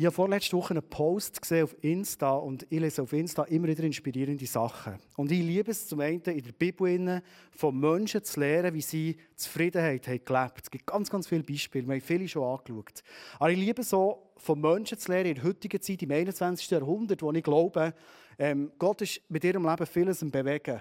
Ich 0.00 0.06
habe 0.06 0.14
vorletzte 0.14 0.56
Woche 0.56 0.70
einen 0.70 0.82
Post 0.82 1.42
gesehen 1.42 1.64
auf 1.64 1.76
Insta 1.84 2.32
und 2.32 2.66
ich 2.70 2.80
lese 2.80 3.02
auf 3.02 3.12
Insta 3.12 3.42
immer 3.42 3.68
wieder 3.68 3.84
inspirierende 3.84 4.46
Sachen. 4.46 4.94
Und 5.14 5.30
ich 5.30 5.40
liebe 5.42 5.70
es 5.70 5.88
zum 5.88 6.00
einen 6.00 6.22
in 6.22 6.42
der 6.42 6.52
Bibel 6.52 7.22
von 7.50 7.78
Menschen 7.78 8.24
zu 8.24 8.40
lernen, 8.40 8.72
wie 8.72 8.80
sie 8.80 9.18
Zufriedenheit 9.36 10.08
haben 10.08 10.24
gelebt. 10.24 10.60
Es 10.62 10.70
gibt 10.70 10.86
ganz, 10.86 11.10
ganz 11.10 11.28
viele 11.28 11.42
Beispiele, 11.42 11.86
wir 11.86 11.96
haben 11.96 12.00
viele 12.00 12.26
schon 12.28 12.44
angeschaut. 12.44 13.02
Aber 13.38 13.50
ich 13.50 13.58
liebe 13.58 13.82
es 13.82 13.90
so, 13.90 14.30
von 14.38 14.58
Menschen 14.58 14.96
zu 14.96 15.12
lernen 15.12 15.26
in 15.26 15.34
der 15.34 15.44
heutigen 15.44 15.82
Zeit, 15.82 16.02
im 16.02 16.10
21. 16.12 16.70
Jahrhundert, 16.70 17.20
wo 17.20 17.30
ich 17.32 17.44
glaube, 17.44 17.92
ähm, 18.38 18.72
Gott 18.78 19.02
ist 19.02 19.20
mit 19.28 19.44
ihrem 19.44 19.68
Leben 19.68 19.84
vieles 19.84 20.22
im 20.22 20.30
Bewegen 20.30 20.80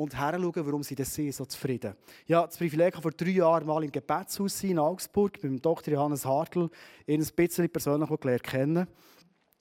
und 0.00 0.16
herschauen, 0.16 0.66
warum 0.66 0.82
sie 0.82 0.94
das 0.94 1.14
sind, 1.14 1.34
so 1.34 1.44
zufrieden. 1.44 1.94
Ja, 2.26 2.46
das 2.46 2.56
Privileg 2.56 2.96
vor 2.96 3.10
drei 3.10 3.32
Jahren 3.32 3.66
mal 3.66 3.84
im 3.84 3.92
Gebetshaus 3.92 4.64
in 4.64 4.78
Augsburg 4.78 5.38
beim 5.42 5.60
Dr. 5.60 5.92
Johannes 5.92 6.24
Hartl, 6.24 6.70
ihn 7.06 7.20
ein 7.20 7.28
bisschen 7.36 7.68
persönlich 7.68 8.08
gelernt 8.08 8.42
kennen. 8.42 8.86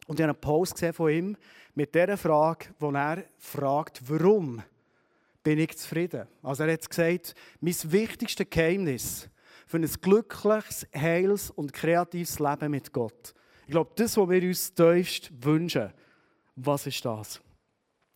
Und 0.08 0.18
ich 0.18 0.24
habe 0.24 0.32
einen 0.32 0.40
Post 0.40 0.76
gesehen 0.76 0.94
von 0.94 1.12
ihm 1.12 1.38
mit 1.76 1.94
der 1.94 2.18
Frage, 2.18 2.68
wo 2.80 2.90
er 2.92 3.26
fragt, 3.38 4.02
warum 4.10 4.64
bin 5.44 5.60
ich 5.60 5.78
zufrieden? 5.78 6.26
Also 6.42 6.64
er 6.64 6.72
hat 6.72 6.90
gesagt, 6.90 7.36
mein 7.60 7.76
wichtigstes 7.84 8.50
Geheimnis 8.50 9.30
für 9.68 9.78
ein 9.78 9.90
glückliches, 10.02 10.88
heils 10.96 11.52
und 11.52 11.74
kreatives 11.74 12.40
Leben 12.40 12.72
mit 12.72 12.94
Gott. 12.94 13.34
Ich 13.66 13.72
glaube, 13.72 13.92
das, 13.98 14.16
was 14.16 14.30
wir 14.30 14.42
uns 14.42 14.74
tiefst 14.74 15.32
wünschen, 15.44 15.92
was 16.56 16.88
ist 16.88 17.04
das? 17.04 17.42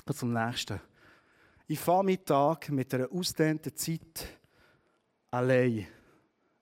Und 0.06 0.16
zum 0.16 0.32
Nächsten. 0.32 0.80
Ich 1.66 1.80
fange 1.80 2.04
meinen 2.04 2.26
Tag 2.26 2.70
mit 2.70 2.94
einer 2.94 3.10
ausdehnten 3.10 3.74
Zeit 3.76 4.28
allein 5.32 5.88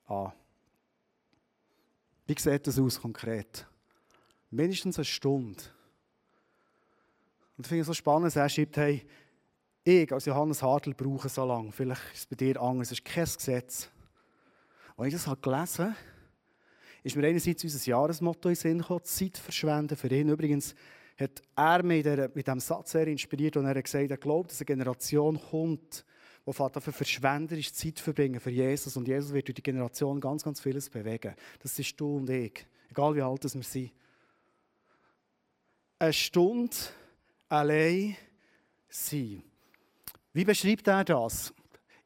an. 0.05 0.31
Wie 2.27 2.39
sieht 2.39 2.67
das 2.67 2.77
aus 2.77 3.01
konkret? 3.01 3.65
Mindestens 4.51 4.97
eine 4.97 5.05
Stunde. 5.05 5.63
Und 7.57 7.65
ich 7.65 7.67
finde 7.67 7.81
es 7.81 7.87
so 7.87 7.93
spannend, 7.93 8.35
er 8.35 8.47
schreibt, 8.47 8.77
hey, 8.77 9.05
ich 9.83 10.11
als 10.13 10.25
Johannes 10.25 10.61
Hartl 10.61 10.93
brauche 10.93 11.29
so 11.29 11.45
lange. 11.45 11.71
Vielleicht 11.71 12.13
ist 12.13 12.19
es 12.19 12.25
bei 12.27 12.35
dir 12.35 12.61
anders, 12.61 12.91
es 12.91 12.99
ist 12.99 13.05
kein 13.05 13.25
Gesetz. 13.25 13.89
Als 14.95 15.07
ich 15.07 15.13
das 15.13 15.25
habe 15.25 15.41
gelesen 15.41 15.85
habe, 15.85 15.95
ist 17.03 17.15
mir 17.15 17.27
einerseits 17.27 17.63
unser 17.63 17.89
Jahresmotto 17.89 18.49
in 18.49 18.53
den 18.53 18.61
Sinn 18.61 18.77
gekommen, 18.77 19.03
Zeit 19.03 19.37
verschwenden 19.39 19.97
für 19.97 20.09
ihn. 20.09 20.29
Übrigens, 20.29 20.75
hat 21.21 21.41
er 21.55 21.83
mich 21.83 22.05
mit 22.33 22.47
diesem 22.47 22.59
Satz 22.59 22.91
sehr 22.91 23.07
inspiriert 23.07 23.57
und 23.57 23.65
er 23.65 23.75
hat 23.75 23.83
gesagt, 23.83 24.09
er 24.09 24.17
glaubt, 24.17 24.51
dass 24.51 24.59
eine 24.59 24.65
Generation 24.65 25.39
kommt, 25.39 26.05
die 26.45 26.51
dafür 26.51 26.93
verschwenderisch 26.93 27.71
Zeit 27.73 27.99
verbringen 27.99 28.39
für 28.39 28.49
Jesus 28.49 28.97
und 28.97 29.07
Jesus 29.07 29.31
wird 29.31 29.47
durch 29.47 29.55
die 29.55 29.63
Generation 29.63 30.19
ganz, 30.19 30.43
ganz 30.43 30.59
vieles 30.59 30.89
bewegen. 30.89 31.35
Das 31.61 31.77
ist 31.77 31.99
du 31.99 32.17
und 32.17 32.29
ich, 32.29 32.65
egal 32.89 33.15
wie 33.15 33.21
alt 33.21 33.43
wir 33.43 33.63
sind. 33.63 33.91
Eine 35.99 36.13
Stunde 36.13 36.75
allein 37.47 38.15
sein. 38.89 39.43
Wie 40.33 40.45
beschreibt 40.45 40.87
er 40.87 41.03
das? 41.03 41.53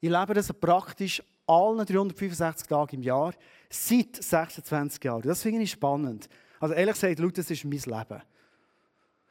Ich 0.02 0.10
lebe 0.10 0.34
das 0.34 0.52
praktisch 0.52 1.24
allen 1.48 1.86
365 1.86 2.68
Tagen 2.68 2.96
im 2.98 3.04
Jahr, 3.04 3.34
seit 3.70 4.22
26 4.22 5.04
Jahren. 5.04 5.22
Das 5.22 5.44
finde 5.44 5.62
ich 5.62 5.72
spannend. 5.72 6.28
Also 6.60 6.74
ehrlich 6.74 6.96
gesagt, 7.00 7.38
das 7.38 7.52
ist 7.52 7.64
mein 7.64 7.80
Leben. 7.80 8.22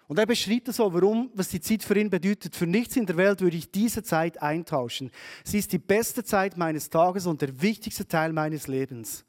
Und 0.07 0.19
er 0.19 0.27
beschreibt 0.27 0.69
es 0.69 0.77
so, 0.77 0.93
warum, 0.93 1.31
was 1.35 1.49
die 1.49 1.61
Zeit 1.61 1.83
für 1.83 1.99
ihn 1.99 2.11
bedeutet. 2.11 2.55
Für 2.55 2.67
nichts 2.67 2.97
in 2.97 3.07
der 3.07 3.17
Welt 3.17 3.41
würde 3.41 3.57
ich 3.57 3.71
diese 3.71 4.03
Zeit 4.03 4.41
eintauschen. 4.43 5.11
Sie 5.45 5.59
ist 5.59 5.73
die 5.73 5.79
beste 5.79 6.23
Zeit 6.25 6.57
meines 6.57 6.91
Tages 6.91 7.27
und 7.27 7.41
der 7.41 7.61
wichtigste 7.63 8.07
Teil 8.07 8.33
meines 8.33 8.67
Lebens. 8.67 9.25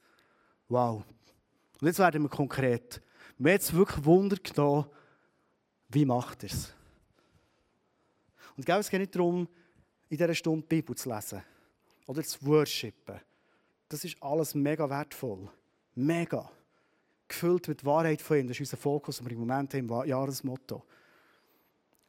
Wow. 0.67 1.03
Und 1.79 1.87
jetzt 1.87 1.99
werden 1.99 2.23
wir 2.23 2.29
konkret. 2.29 3.01
Mir 3.37 3.51
jetzt 3.51 3.73
wirklich 3.73 4.03
Wunder 4.05 4.35
genommen, 4.37 4.85
wie 5.89 6.05
macht 6.05 6.43
er 6.43 6.49
es? 6.51 6.73
Und 8.57 8.67
es 8.67 8.89
geht 8.89 8.99
nicht 8.99 9.15
darum, 9.15 9.47
in 10.09 10.17
dieser 10.17 10.33
Stunde 10.33 10.61
die 10.61 10.75
Bibel 10.75 10.95
zu 10.95 11.09
lesen 11.09 11.41
oder 12.05 12.23
zu 12.23 12.45
worshipen. 12.45 13.19
Das 13.89 14.03
ist 14.03 14.21
alles 14.21 14.55
mega 14.55 14.89
wertvoll. 14.89 15.49
Mega 15.93 16.49
gefüllt 17.27 17.67
mit 17.67 17.85
Wahrheit 17.85 18.21
von 18.21 18.37
ihm. 18.37 18.47
Das 18.47 18.57
ist 18.57 18.61
unser 18.61 18.77
Fokus, 18.77 19.17
den 19.17 19.25
wir 19.25 19.33
im 19.33 19.39
Moment 19.39 19.73
haben, 19.73 19.89
im 19.89 20.07
Jahresmotto. 20.07 20.83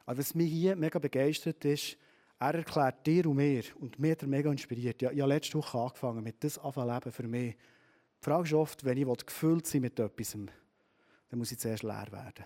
Aber 0.05 0.17
was 0.17 0.35
mich 0.35 0.51
hier 0.51 0.75
mega 0.75 0.99
begeistert 0.99 1.63
ist, 1.65 1.97
er 2.39 2.53
erklärt 2.53 3.05
dir 3.05 3.25
und 3.25 3.35
mir, 3.35 3.63
und 3.79 3.97
mir 3.97 4.11
hat 4.11 4.21
er 4.21 4.27
mega 4.27 4.51
inspiriert. 4.51 5.01
Ich, 5.01 5.07
habe 5.07 5.25
letzte 5.25 5.57
Woche 5.57 5.77
angefangen, 5.77 6.23
mit 6.23 6.43
das 6.43 6.57
leben 6.57 7.11
für 7.11 7.27
mich. 7.27 7.55
Die 7.55 8.23
Frage 8.23 8.43
ist 8.43 8.53
oft, 8.53 8.85
wenn 8.85 8.97
ich 8.97 9.25
gefüllt 9.25 9.65
sein 9.65 9.81
mit 9.81 9.99
etwas, 9.99 10.31
dann 10.31 11.39
muss 11.39 11.51
ich 11.51 11.59
zuerst 11.59 11.83
leer 11.83 12.07
werden. 12.11 12.45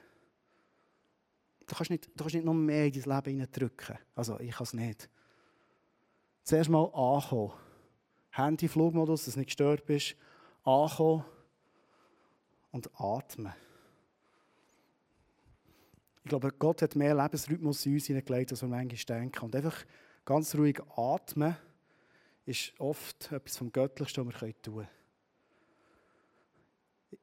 Du 1.68 1.76
kannst 1.76 1.92
nicht, 1.92 2.08
du 2.08 2.24
kannst 2.24 2.36
nicht 2.36 2.46
noch 2.46 2.54
mehr 2.54 2.86
in 2.86 2.94
dein 2.94 3.16
Leben 3.16 3.32
hineindrücken. 3.32 3.98
Also, 4.16 4.40
ich 4.40 4.52
kann 4.52 4.64
es 4.64 4.74
nicht. 4.74 5.10
Zuerst 6.44 6.70
mal 6.70 6.86
ankommen. 6.94 7.54
Handy, 8.32 8.68
Flugmodus, 8.68 9.26
dass 9.26 9.36
du 9.36 9.40
nicht 9.40 9.50
gestört 9.50 9.86
bist. 9.86 10.16
Ankommen 10.64 11.26
und 12.72 12.90
atmen. 13.00 13.54
Ich 16.24 16.30
glaube, 16.30 16.52
Gott 16.52 16.82
hat 16.82 16.96
mehr 16.96 17.16
Lebensrhythmus 17.16 17.86
in 17.86 17.94
uns 17.94 18.06
hineingelegt, 18.06 18.52
als 18.52 18.62
wir 18.62 18.70
manchmal 18.70 19.20
denken. 19.20 19.46
Und 19.46 19.56
einfach 19.56 19.86
ganz 20.24 20.56
ruhig 20.56 20.80
atmen 20.96 21.56
ist 22.46 22.74
oft 22.80 23.32
etwas 23.32 23.58
vom 23.58 23.72
Göttlichsten, 23.72 24.28
was 24.28 24.42
wir 24.42 24.62
tun 24.62 24.76
können. 24.76 24.88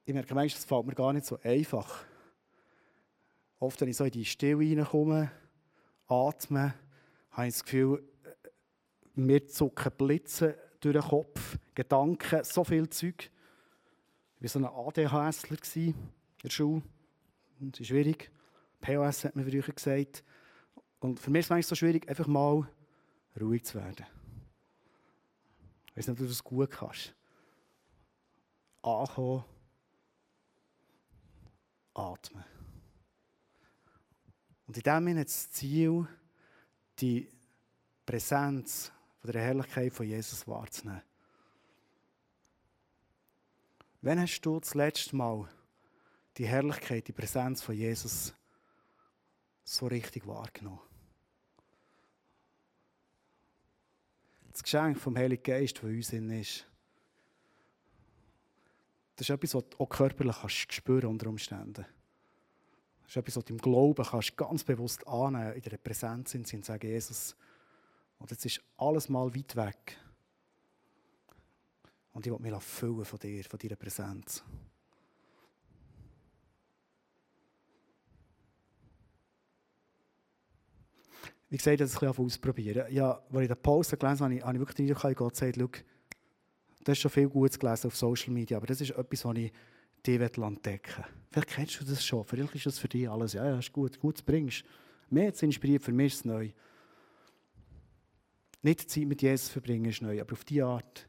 Ich 0.05 0.15
merke 0.15 0.35
manchmal, 0.35 0.59
das 0.59 0.65
fällt 0.65 0.87
mir 0.87 0.95
gar 0.95 1.13
nicht 1.13 1.27
so 1.27 1.39
einfach. 1.43 2.05
Oft, 3.59 3.81
wenn 3.81 3.89
ich 3.89 3.97
so 3.97 4.05
in 4.05 4.11
die 4.11 4.25
Stille 4.25 4.65
hineinkomme, 4.65 5.31
atme, 6.07 6.75
habe 7.31 7.47
ich 7.47 7.55
das 7.55 7.65
Gefühl, 7.65 8.03
mir 9.15 9.47
zucken 9.47 9.93
Blitze 9.97 10.57
durch 10.81 10.95
den 10.95 11.03
Kopf, 11.03 11.59
Gedanken, 11.75 12.45
so 12.45 12.65
viel 12.65 12.89
Zeug. 12.89 13.31
War 14.40 14.48
so 14.48 14.59
ein 14.59 14.64
ADHSler 14.64 15.59
in 15.74 15.94
der 16.42 16.51
Schule. 16.51 16.83
Das 17.61 17.81
ist 17.81 17.88
schwierig. 17.88 18.31
POS 18.81 19.24
hat 19.24 19.37
man 19.37 19.48
früher 19.48 19.62
gesagt. 19.62 20.22
Und 21.01 21.18
für 21.20 21.31
mich 21.31 21.48
ist 21.48 21.51
es 21.51 21.68
so 21.68 21.74
schwierig, 21.74 22.09
einfach 22.09 22.27
mal 22.27 22.68
ruhig 23.40 23.64
zu 23.64 23.79
werden. 23.79 24.07
Ich 25.87 25.96
weiß 25.96 26.09
nicht, 26.09 26.14
ob 26.14 26.18
du 26.18 26.27
das 26.27 26.44
gut 26.44 26.70
kannst. 26.70 27.14
Ankommen, 28.83 29.44
atmen. 31.94 32.44
Und 34.66 34.77
in 34.77 34.83
dem 34.83 35.05
Sinne 35.07 35.24
das 35.24 35.51
Ziel, 35.51 36.07
die 37.01 37.29
Präsenz 38.07 38.92
von 39.20 39.33
der 39.33 39.42
Herrlichkeit 39.42 39.92
von 39.92 40.07
Jesus 40.07 40.46
wahrzunehmen. 40.46 41.03
Wann 44.01 44.21
hast 44.21 44.41
du 44.43 44.61
das 44.61 44.75
letzte 44.75 45.17
Mal 45.17 45.49
die 46.37 46.47
Herrlichkeit, 46.47 47.09
die 47.09 47.13
Präsenz 47.13 47.63
von 47.63 47.75
Jesus 47.75 48.33
so 49.65 49.87
richtig 49.87 50.27
wahrgenommen? 50.27 50.81
Das 54.53 54.63
Geschenk 54.63 54.99
vom 54.99 55.17
Heiligen 55.17 55.43
Geist, 55.43 55.79
das 55.79 55.85
in 55.85 55.97
uns 55.97 56.13
ist, 56.13 56.67
das 59.17 59.29
ist 59.29 59.35
etwas, 59.35 59.55
was 59.57 59.69
du 59.69 59.79
auch 59.79 59.89
körperlich 59.89 60.37
kannst 60.41 60.73
spüren 60.73 61.11
unter 61.11 61.29
Umständen. 61.29 61.85
Das 63.03 63.11
ist 63.11 63.17
etwas, 63.17 63.37
was 63.37 63.45
du 63.47 63.55
im 63.55 63.59
Glauben 63.59 64.05
kannst 64.05 64.37
ganz 64.37 64.63
bewusst 64.63 65.07
annehmen, 65.09 65.55
in 65.55 65.63
der 65.63 65.77
Präsenz 65.77 66.31
sind 66.31 66.53
und 66.55 66.65
sagen, 66.65 66.87
Jesus, 66.87 67.35
und 68.19 68.31
jetzt 68.31 68.47
ist 68.47 68.63
alles 68.77 69.09
mal 69.09 69.35
weit 69.35 69.57
weg. 69.57 69.97
Und 72.19 72.27
ich 72.27 72.33
will 72.33 72.41
mich 72.41 72.63
füllen 72.65 73.05
von 73.05 73.19
dir, 73.21 73.45
von 73.45 73.61
deiner 73.61 73.77
Präsenz. 73.77 74.43
Wie 81.49 81.57
gesagt, 81.57 81.81
das 81.81 81.95
ein 81.95 82.09
bisschen 82.09 82.25
ausprobieren. 82.25 82.93
Ja, 82.93 83.23
als 83.31 83.43
ich 83.43 83.47
den 83.47 83.63
Post 83.63 83.97
gelesen 83.97 84.25
habe, 84.25 84.43
habe 84.43 84.53
ich 84.53 84.59
wirklich 84.59 84.75
den 84.75 84.97
Eindruck, 84.97 85.17
Gott 85.17 85.37
sagt, 85.37 85.59
schau, 85.61 85.69
du 85.69 86.91
hast 86.91 86.99
schon 86.99 87.11
viel 87.13 87.29
Gutes 87.29 87.57
gelesen 87.57 87.87
auf 87.87 87.97
Social 87.97 88.33
Media, 88.33 88.57
aber 88.57 88.67
das 88.67 88.81
ist 88.81 88.91
etwas, 88.91 89.25
was 89.25 89.37
ich 89.37 89.53
dir 90.05 90.21
entdecken 90.21 90.97
will. 90.97 91.05
Vielleicht 91.31 91.49
kennst 91.51 91.81
du 91.81 91.85
das 91.85 92.05
schon, 92.05 92.25
vielleicht 92.25 92.53
ist 92.57 92.67
das 92.67 92.81
für 92.81 92.89
dich 92.89 93.09
alles, 93.09 93.35
ja, 93.35 93.47
ja, 93.47 93.61
ist 93.61 93.73
gut, 93.73 94.01
gut 94.01 94.27
bringst. 94.27 94.65
Mir 95.09 95.27
jetzt 95.27 95.45
inspiriert, 95.45 95.85
für 95.85 95.93
mich 95.93 96.15
ist 96.15 96.19
es 96.19 96.25
neu. 96.25 96.51
Nicht 98.63 98.91
Zeit 98.91 99.07
mit 99.07 99.23
Jesus 99.23 99.51
verbringen 99.51 99.85
ist 99.85 100.03
neu, 100.03 100.21
aber 100.21 100.33
auf 100.33 100.45
diese 100.45 100.65
Art. 100.65 101.08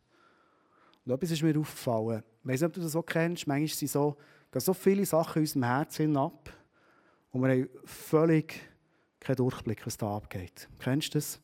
Und 1.10 1.16
etwas 1.16 1.32
ist 1.32 1.42
mir 1.42 1.58
aufgefallen. 1.58 2.24
Ich 2.44 2.48
weiß 2.48 2.62
nicht, 2.62 2.68
ob 2.68 2.74
du 2.74 2.82
das 2.82 2.92
so 2.92 3.02
kennst. 3.02 3.48
Manchmal 3.48 3.68
sind 3.68 3.90
so, 3.90 4.16
gehen 4.52 4.62
so 4.62 4.74
viele 4.76 5.04
Sachen 5.08 5.38
in 5.38 5.42
unserem 5.42 5.64
Herzen 5.64 6.16
ab 6.16 6.54
und 7.32 7.42
wir 7.42 7.50
haben 7.50 7.70
völlig 7.84 8.62
keinen 9.20 9.38
Durchblick, 9.38 9.84
was 9.88 9.98
da 9.98 10.16
abgeht. 10.16 10.70
Kennst 10.78 11.16
du 11.16 11.18
das? 11.18 11.42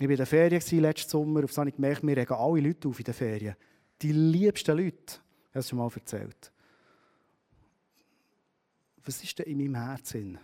Ich 0.00 0.06
war 0.06 0.10
in 0.10 0.16
der 0.16 0.26
Ferien 0.26 0.62
letzten 0.80 1.10
Sommer. 1.10 1.44
Auf 1.44 1.50
das 1.50 1.58
habe 1.58 1.68
ich 1.68 1.76
gemerkt, 1.76 2.02
wir 2.02 2.16
regen 2.16 2.32
alle 2.32 2.60
Leute 2.62 2.88
auf 2.88 2.98
in 2.98 3.04
den 3.04 3.12
Ferien. 3.12 3.56
Die 4.00 4.12
liebsten 4.12 4.74
Leute. 4.74 4.96
Ich 4.96 5.50
habe 5.50 5.58
es 5.58 5.68
schon 5.68 5.78
mal 5.78 5.90
erzählt. 5.94 6.50
Was 9.04 9.22
ist 9.22 9.38
denn 9.38 9.46
in 9.46 9.58
meinem 9.58 9.74
Herzen, 9.74 10.38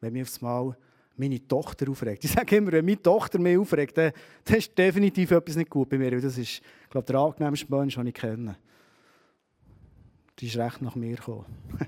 wenn 0.00 0.12
mich 0.12 0.22
aufs 0.22 0.40
Mal 0.40 0.76
meine 1.20 1.46
Tochter 1.46 1.90
aufregt. 1.90 2.24
Ich 2.24 2.32
sage 2.32 2.56
immer, 2.56 2.72
wenn 2.72 2.84
meine 2.84 3.02
Tochter 3.02 3.38
mich 3.38 3.56
aufregt, 3.58 3.96
dann, 3.96 4.12
dann 4.44 4.56
ist 4.56 4.76
definitiv 4.76 5.30
etwas 5.30 5.56
nicht 5.56 5.70
gut 5.70 5.88
bei 5.90 5.98
mir. 5.98 6.20
Das 6.20 6.38
ist, 6.38 6.62
glaube, 6.88 7.06
der 7.06 7.20
angenehmste 7.20 7.66
Mensch, 7.68 7.94
den 7.94 8.06
ich 8.06 8.14
kenne. 8.14 8.56
Die 10.38 10.46
ist 10.46 10.56
recht 10.56 10.80
nach 10.80 10.94
mir 10.94 11.16
gekommen. 11.16 11.44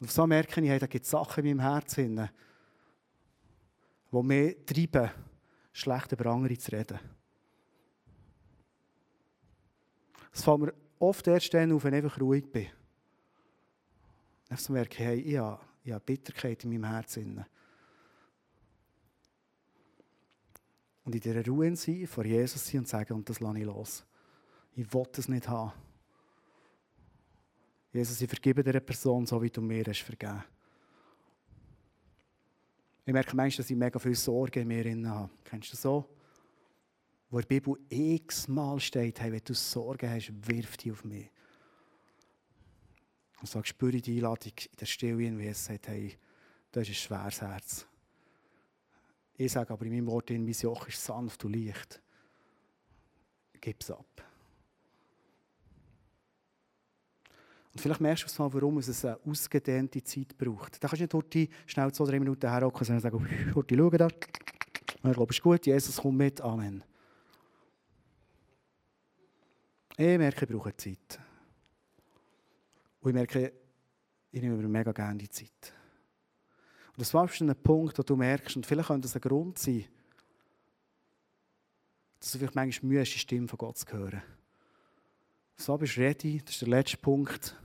Und 0.00 0.10
so 0.10 0.26
merke 0.26 0.60
ich, 0.60 0.80
da 0.80 0.86
gibt 0.86 1.04
es 1.04 1.10
Sachen 1.10 1.44
in 1.44 1.56
meinem 1.56 1.70
Herzen, 1.70 2.28
die 4.10 4.22
mich 4.22 4.56
treiben, 4.66 5.10
schlecht 5.72 6.12
über 6.12 6.26
andere 6.26 6.58
zu 6.58 6.72
reden. 6.72 6.98
Es 10.32 10.42
fällt 10.42 10.58
mir 10.58 10.74
oft 10.98 11.26
erst 11.28 11.54
dann 11.54 11.72
auf, 11.72 11.84
wenn 11.84 11.94
ich 11.94 12.02
einfach 12.02 12.20
ruhig 12.20 12.50
bin. 12.50 12.66
Einfach 14.52 14.66
zu 14.66 14.72
merken, 14.72 15.02
hey, 15.02 15.18
ich 15.18 15.38
habe, 15.38 15.58
ich 15.82 15.92
habe 15.92 16.04
Bitterkeit 16.04 16.62
in 16.62 16.72
meinem 16.72 16.84
Herzen. 16.84 17.42
Und 21.06 21.14
in 21.14 21.20
dieser 21.22 21.42
Ruhe 21.46 21.74
sein, 21.74 22.06
vor 22.06 22.26
Jesus 22.26 22.66
sein 22.66 22.80
und 22.80 22.88
sagen, 22.88 23.14
und 23.14 23.26
das 23.30 23.40
lasse 23.40 23.58
ich 23.58 23.64
los. 23.64 24.04
Ich 24.74 24.92
will 24.92 25.06
das 25.10 25.26
nicht 25.26 25.48
haben. 25.48 25.72
Jesus, 27.94 28.20
ich 28.20 28.28
vergebe 28.28 28.62
dieser 28.62 28.80
Person 28.80 29.24
so, 29.24 29.40
wie 29.40 29.48
du 29.48 29.62
mir 29.62 29.84
hast 29.86 30.02
vergeben. 30.02 30.44
Ich 33.06 33.12
merke 33.14 33.34
manchmal, 33.34 33.56
dass 33.56 33.70
ich 33.70 33.76
mega 33.76 33.98
viel 33.98 34.14
Sorge 34.14 34.60
in 34.60 34.68
mir 34.68 35.08
habe. 35.08 35.30
Kennst 35.44 35.68
du 35.68 35.70
das 35.70 35.80
so? 35.80 36.14
Wo 37.30 37.38
in 37.38 37.42
der 37.44 37.48
Bibel 37.48 37.78
x-mal 37.88 38.78
steht, 38.80 39.18
hey, 39.18 39.32
wenn 39.32 39.40
du 39.42 39.54
Sorgen 39.54 40.10
hast, 40.10 40.30
wirf 40.46 40.76
die 40.76 40.92
auf 40.92 41.04
mich. 41.04 41.31
Und 43.42 43.48
so 43.48 43.60
spüre 43.64 43.96
ich 43.96 44.02
die 44.02 44.18
Einladung 44.18 44.52
in 44.56 44.76
der 44.78 44.86
Stille, 44.86 45.18
wie 45.18 45.46
es 45.48 45.64
sagt, 45.64 45.88
hey, 45.88 46.16
das 46.70 46.84
ist 46.84 46.90
ein 46.90 46.94
schweres 46.94 47.40
Herz. 47.40 47.86
Ich 49.36 49.50
sage 49.50 49.72
aber 49.72 49.84
in 49.84 49.92
meinem 49.92 50.06
Wort, 50.06 50.30
mein 50.30 50.46
Joch 50.46 50.86
ist 50.86 51.04
sanft 51.04 51.44
und 51.44 51.56
leicht. 51.56 52.00
Gib 53.60 53.80
es 53.80 53.90
ab. 53.90 54.06
Und 57.72 57.80
vielleicht 57.80 58.00
merkst 58.00 58.38
du 58.38 58.42
mal, 58.42 58.54
warum 58.54 58.78
es 58.78 59.04
eine 59.04 59.18
ausgedehnte 59.26 60.04
Zeit 60.04 60.38
braucht. 60.38 60.74
Da 60.76 60.86
kannst 60.86 61.00
du 61.00 61.04
nicht 61.04 61.14
heute 61.14 61.48
schnell 61.66 61.92
zwei, 61.92 62.04
drei 62.04 62.20
Minuten 62.20 62.48
herhocken 62.48 62.94
und 62.94 63.00
sagen, 63.00 63.54
heute 63.56 63.76
schau 63.76 63.90
da. 63.90 64.06
Ich 64.06 65.00
glaube, 65.14 65.30
es 65.30 65.36
ist 65.36 65.42
gut, 65.42 65.66
Jesus 65.66 65.96
kommt 65.96 66.18
mit. 66.18 66.40
Amen. 66.40 66.84
Ich 69.96 70.18
merke, 70.18 70.44
ich 70.44 70.52
brauche 70.52 70.76
Zeit. 70.76 71.18
Und 73.02 73.10
ich 73.10 73.14
merke, 73.14 73.52
ich 74.30 74.40
nehme 74.40 74.56
mir 74.56 74.68
mega 74.68 74.92
gerne 74.92 75.18
die 75.18 75.28
Zeit. 75.28 75.74
Und 76.92 77.00
das 77.00 77.12
war 77.12 77.26
schon 77.28 77.50
ein 77.50 77.60
Punkt, 77.60 77.98
wo 77.98 78.02
du 78.02 78.16
merkst, 78.16 78.56
und 78.56 78.64
vielleicht 78.64 78.88
könnte 78.88 79.08
das 79.08 79.16
ein 79.16 79.20
Grund 79.20 79.58
sein, 79.58 79.84
dass 82.20 82.32
du 82.32 82.38
vielleicht 82.38 82.54
manchmal 82.54 82.88
Mühe 82.88 83.00
hast, 83.00 83.12
die 83.12 83.18
Stimme 83.18 83.48
von 83.48 83.58
Gott 83.58 83.76
zu 83.76 83.92
hören. 83.92 84.22
So 85.56 85.76
bist 85.76 85.96
du 85.96 86.00
ready, 86.00 86.40
das 86.44 86.54
ist 86.54 86.62
der 86.62 86.68
letzte 86.68 86.96
Punkt, 86.96 87.56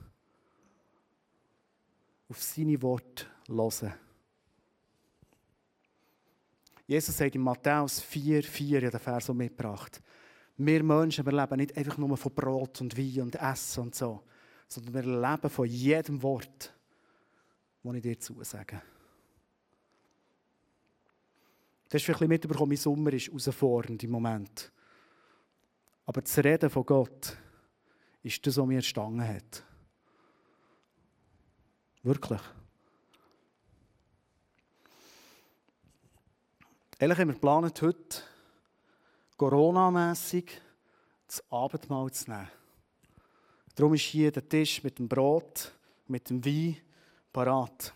auf 2.30 2.42
seine 2.42 2.82
Worte 2.82 3.28
hören. 3.48 3.94
Jesus 6.88 7.16
sagt 7.16 7.36
in 7.36 7.42
Matthäus 7.42 8.00
4, 8.00 8.44
4, 8.44 8.82
ja, 8.82 8.90
den 8.90 9.00
Vers 9.00 9.26
so 9.28 9.34
mitgebracht. 9.34 10.02
Wir 10.58 10.82
Menschen, 10.84 11.26
wir 11.26 11.34
leben 11.34 11.58
nicht 11.58 11.78
einfach 11.78 11.98
nur 11.98 12.18
von 12.18 12.34
Brot 12.34 12.82
und 12.82 12.98
Wein 12.98 13.22
und 13.22 13.36
Essen 13.36 13.84
und 13.84 13.96
so 13.96 14.24
sondern 14.68 14.94
wir 14.94 15.02
leben 15.04 15.50
von 15.50 15.66
jedem 15.66 16.22
Wort, 16.22 16.74
das 17.84 17.96
ich 17.96 18.02
dir 18.02 18.20
zusage. 18.20 18.82
Das 21.90 22.02
ist 22.02 22.06
vielleicht 22.06 22.28
mitbekommen, 22.28 22.70
mein 22.70 22.78
Sommer 22.78 23.14
ist 23.14 23.28
herausfordernd 23.28 24.04
im 24.04 24.12
Moment. 24.12 24.72
Aber 26.06 26.22
das 26.22 26.38
Reden 26.38 26.70
von 26.70 26.86
Gott 26.86 27.38
ist 28.24 28.46
das, 28.46 28.58
was 28.58 28.66
mir 28.66 28.76
erstangen 28.76 29.26
hat. 29.26 29.64
Wirklich. 32.04 32.42
Ehrlich 37.00 37.18
wir 37.18 37.26
geplant, 37.28 37.82
heute 37.82 38.24
Corona-mässig 39.38 40.62
das 41.28 41.44
Abendmahl 41.52 42.12
zu 42.12 42.32
nehmen. 42.32 42.57
Darum 43.78 43.94
ist 43.94 44.02
hier 44.02 44.32
der 44.32 44.50
Tisch 44.50 44.84
mit 44.84 44.98
dem 44.98 45.08
Brot, 45.08 45.72
mit 46.08 46.32
dem 46.32 46.44
Wein 46.44 46.78
parat. 47.32 47.94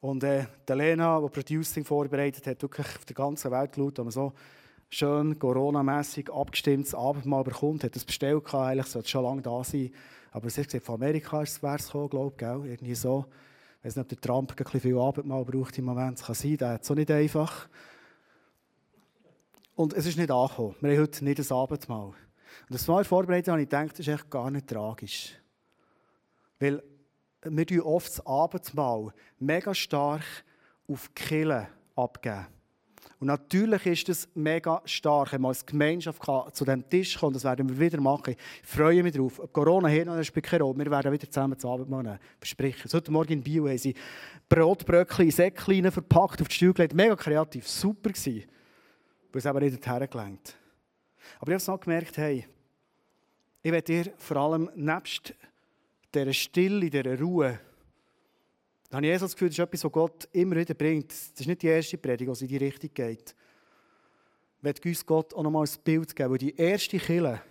Und 0.00 0.24
äh, 0.24 0.46
die 0.68 0.72
Lena, 0.72 1.20
die 1.20 1.28
Producing 1.28 1.84
vorbereitet 1.84 2.44
hat, 2.48 2.60
wirklich 2.60 2.84
auf 2.84 3.04
der 3.04 3.14
ganzen 3.14 3.52
Welt 3.52 3.70
geschaut, 3.70 3.96
wo 3.96 4.02
man 4.02 4.10
so 4.10 4.32
schön 4.90 5.38
Corona-mässig 5.38 6.32
abgestimmtes 6.32 6.96
Abendmahl 6.96 7.44
bekommt. 7.44 7.84
Hat 7.84 7.94
das 7.94 8.04
bestellt, 8.04 8.52
eigentlich 8.52 8.86
sollte 8.86 9.06
es 9.06 9.10
schon 9.10 9.22
lange 9.22 9.40
da 9.40 9.62
sein. 9.62 9.92
Aber 10.32 10.50
sie 10.50 10.62
hat 10.62 10.66
gesagt, 10.66 10.84
von 10.84 10.96
Amerika 10.96 11.36
wäre 11.36 11.76
es 11.76 11.86
gekommen, 11.86 12.08
glaube 12.36 12.66
ich, 12.66 12.72
irgendwie 12.72 12.96
so. 12.96 13.26
Ich 13.78 13.84
weiß 13.84 13.96
nicht, 13.96 14.02
ob 14.02 14.08
der 14.08 14.20
Trump 14.20 14.50
ein 14.50 14.56
bisschen 14.56 14.80
viel 14.80 14.98
Abendmahl 14.98 15.44
braucht 15.44 15.78
im 15.78 15.84
Moment. 15.84 16.18
Das 16.18 16.26
kann 16.26 16.34
sein, 16.34 16.56
der 16.56 16.68
hat 16.70 16.82
es 16.82 16.88
so 16.88 16.94
nicht 16.94 17.12
einfach. 17.12 17.68
Und 19.76 19.92
es 19.92 20.06
ist 20.06 20.18
nicht 20.18 20.32
angekommen. 20.32 20.74
Wir 20.80 20.90
haben 20.90 21.02
heute 21.02 21.24
nicht 21.24 21.38
ein 21.38 21.56
Abendmahl. 21.56 22.14
Und 22.68 22.74
das 22.74 22.86
Mal 22.86 23.04
vorbereitet 23.04 23.48
habe 23.48 23.62
ich 23.62 23.68
gedacht, 23.68 23.92
das 23.92 24.00
ist 24.00 24.08
echt 24.08 24.30
gar 24.30 24.50
nicht 24.50 24.66
tragisch. 24.66 25.38
Weil 26.58 26.82
wir 27.42 27.86
oft 27.86 28.08
das 28.08 28.26
Abendmahl 28.26 29.12
mega 29.38 29.74
stark 29.74 30.24
auf 30.88 31.08
die 31.08 31.22
Kille 31.22 31.68
abgeben. 31.94 32.46
Und 33.20 33.28
natürlich 33.28 33.86
ist 33.86 34.08
es 34.08 34.28
mega 34.34 34.82
stark, 34.84 35.32
wenn 35.32 35.40
man 35.40 35.50
als 35.50 35.64
Gemeinschaft 35.64 36.22
zu 36.52 36.64
diesem 36.64 36.88
Tisch 36.88 37.18
kommt. 37.18 37.36
Das 37.36 37.44
werden 37.44 37.68
wir 37.68 37.78
wieder 37.78 38.00
machen. 38.00 38.34
Ich 38.62 38.68
freue 38.68 39.02
mich 39.02 39.14
darauf. 39.14 39.40
Corona 39.52 39.88
hier 39.88 40.04
noch 40.04 40.22
spielt 40.22 40.44
keine 40.44 40.64
Rolle. 40.64 40.78
Wir 40.78 40.90
werden 40.90 41.12
wieder 41.12 41.30
zusammen 41.30 41.54
das 41.54 41.64
Abendmahl 41.64 42.02
nehmen. 42.02 42.18
Versprechen. 42.38 42.90
Heute 42.92 43.12
Morgen 43.12 43.32
in 43.32 43.42
Bio 43.42 43.68
haben 43.68 43.78
sie 43.78 43.94
Brotbröckchen 44.48 45.26
in 45.26 45.30
Säckchen 45.30 45.90
verpackt, 45.90 46.42
auf 46.42 46.48
die 46.48 46.54
Stuhl 46.54 46.74
gelegt. 46.74 46.94
Mega 46.94 47.16
kreativ. 47.16 47.68
Super 47.68 48.10
gewesen. 48.10 48.44
Weil 49.32 49.38
es 49.38 49.46
aber 49.46 49.60
nicht 49.60 49.86
dorthin 49.86 50.10
gelenkt. 50.10 50.56
Aber 51.38 51.50
ich 51.50 51.54
habe 51.54 51.60
so 51.60 51.78
gemerkt, 51.78 52.16
hey, 52.16 52.46
ich 53.62 53.72
werde 53.72 54.04
dir 54.04 54.12
vor 54.18 54.36
allem 54.36 54.70
nebst 54.74 55.34
dieser 56.14 56.32
Stille, 56.32 56.90
dieser 56.90 57.18
Ruhe, 57.18 57.58
da 58.94 58.98
habe 58.98 59.08
ich 59.08 59.18
das 59.18 59.32
Gefühl, 59.32 59.48
das 59.48 59.58
ist 59.58 59.64
etwas, 59.64 59.82
was 59.82 59.90
Gott 59.90 60.28
immer 60.30 60.54
wieder 60.54 60.74
bringt. 60.74 61.10
Das 61.10 61.40
ist 61.40 61.46
nicht 61.48 61.62
die 61.62 61.66
erste 61.66 61.98
Predigt, 61.98 62.40
die 62.40 62.44
in 62.44 62.48
die 62.48 62.56
Richtung 62.58 62.90
geht. 62.94 63.34
Ich 64.58 64.64
werde 64.64 64.88
uns 64.88 65.04
Gott 65.04 65.34
auch 65.34 65.42
nochmal 65.42 65.66
ein 65.66 65.82
Bild 65.82 66.14
geben, 66.14 66.30
weil 66.30 66.38
die 66.38 66.54
erste 66.54 66.98
Kille, 66.98 67.42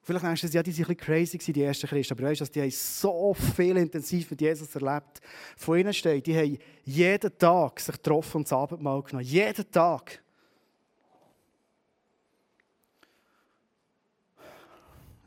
vielleicht 0.00 0.24
denkst 0.24 0.42
du, 0.42 0.46
ja, 0.46 0.62
die 0.62 0.70
waren 0.70 0.84
ein 0.84 0.86
bisschen 0.86 0.96
crazy, 0.96 1.38
die 1.38 1.62
ersten 1.62 1.88
Christen, 1.88 2.14
aber 2.14 2.30
weißt 2.30 2.42
du, 2.42 2.44
die 2.44 2.60
haben 2.60 2.70
so 2.70 3.34
viel 3.34 3.76
intensiv 3.78 4.30
mit 4.30 4.40
Jesus 4.40 4.72
erlebt. 4.76 5.20
Von 5.56 5.78
ihnen 5.78 5.92
steht, 5.92 6.24
die 6.24 6.36
haben 6.36 6.58
jeden 6.84 7.36
Tag 7.36 7.80
sich 7.80 7.96
getroffen 7.96 8.36
und 8.36 8.44
das 8.46 8.52
Abendmahl 8.52 9.02
genommen. 9.02 9.26
Jeden 9.26 9.68
Tag. 9.72 10.22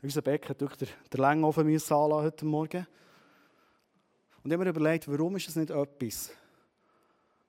Unser 0.00 0.22
Becken 0.22 0.50
hat 0.50 0.60
durch 0.60 0.76
den 0.76 0.88
Längofen 1.20 1.66
anlassen 1.66 1.96
heute 1.96 2.44
Morgen. 2.44 2.86
Und 4.42 4.50
ich 4.50 4.52
habe 4.52 4.64
mir 4.64 4.70
überlegt, 4.70 5.08
warum 5.08 5.34
ist 5.36 5.48
das 5.48 5.56
nicht 5.56 5.70
etwas, 5.70 6.30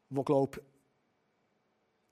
wo, 0.09 0.23
glaube 0.23 0.59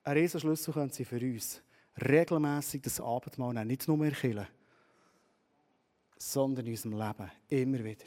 ein 0.04 0.18
Riesenschlüssel 0.18 0.74
könnte 0.74 0.96
sein 0.96 1.06
für 1.06 1.20
uns. 1.20 1.62
Regelmässig 2.00 2.84
das 2.84 3.02
Abendmahl 3.02 3.54
nehmen, 3.54 3.68
nicht 3.68 3.88
nur 3.88 3.98
mehr 3.98 4.12
killen, 4.12 4.48
sondern 6.18 6.66
in 6.68 6.72
unserem 6.74 6.94
Leben, 6.94 7.32
immer 7.50 7.84
wieder. 7.84 8.06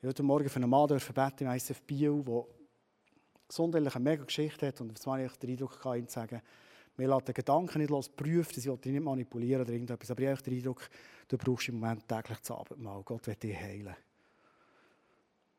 Ich 0.00 0.08
heute 0.08 0.22
Morgen 0.22 0.48
für 0.48 0.56
einen 0.56 0.70
Mann 0.70 0.88
beten 0.88 1.44
im 1.44 1.50
ICF 1.50 1.82
Bio, 1.82 2.22
der 2.22 2.44
gesundheitlich 3.46 3.94
eine 3.94 4.02
mega 4.02 4.24
Geschichte 4.24 4.66
hat 4.66 4.80
und 4.80 4.98
auf 4.98 5.06
einmal 5.06 5.26
ich 5.26 5.36
den 5.36 5.50
Eindruck 5.50 5.84
ihm 5.84 6.08
zu 6.08 6.14
sagen, 6.14 6.40
mir 6.96 7.08
lässt 7.08 7.28
den 7.28 7.34
Gedanken 7.34 7.78
nicht 7.78 7.90
los, 7.90 8.08
prüft, 8.08 8.54
sie 8.54 8.70
wollte 8.70 8.88
nicht 8.88 9.02
manipulieren 9.02 9.62
oder 9.62 9.72
irgendetwas, 9.72 10.10
aber 10.10 10.22
ich 10.22 10.28
habe 10.28 10.42
den 10.42 10.54
Eindruck, 10.54 10.88
du 11.28 11.36
brauchst 11.36 11.68
im 11.68 11.78
Moment 11.78 12.08
täglich 12.08 12.38
das 12.38 12.50
Abendmahl. 12.50 13.02
Gott 13.02 13.26
wird 13.26 13.42
dich 13.42 13.56
heilen. 13.56 13.94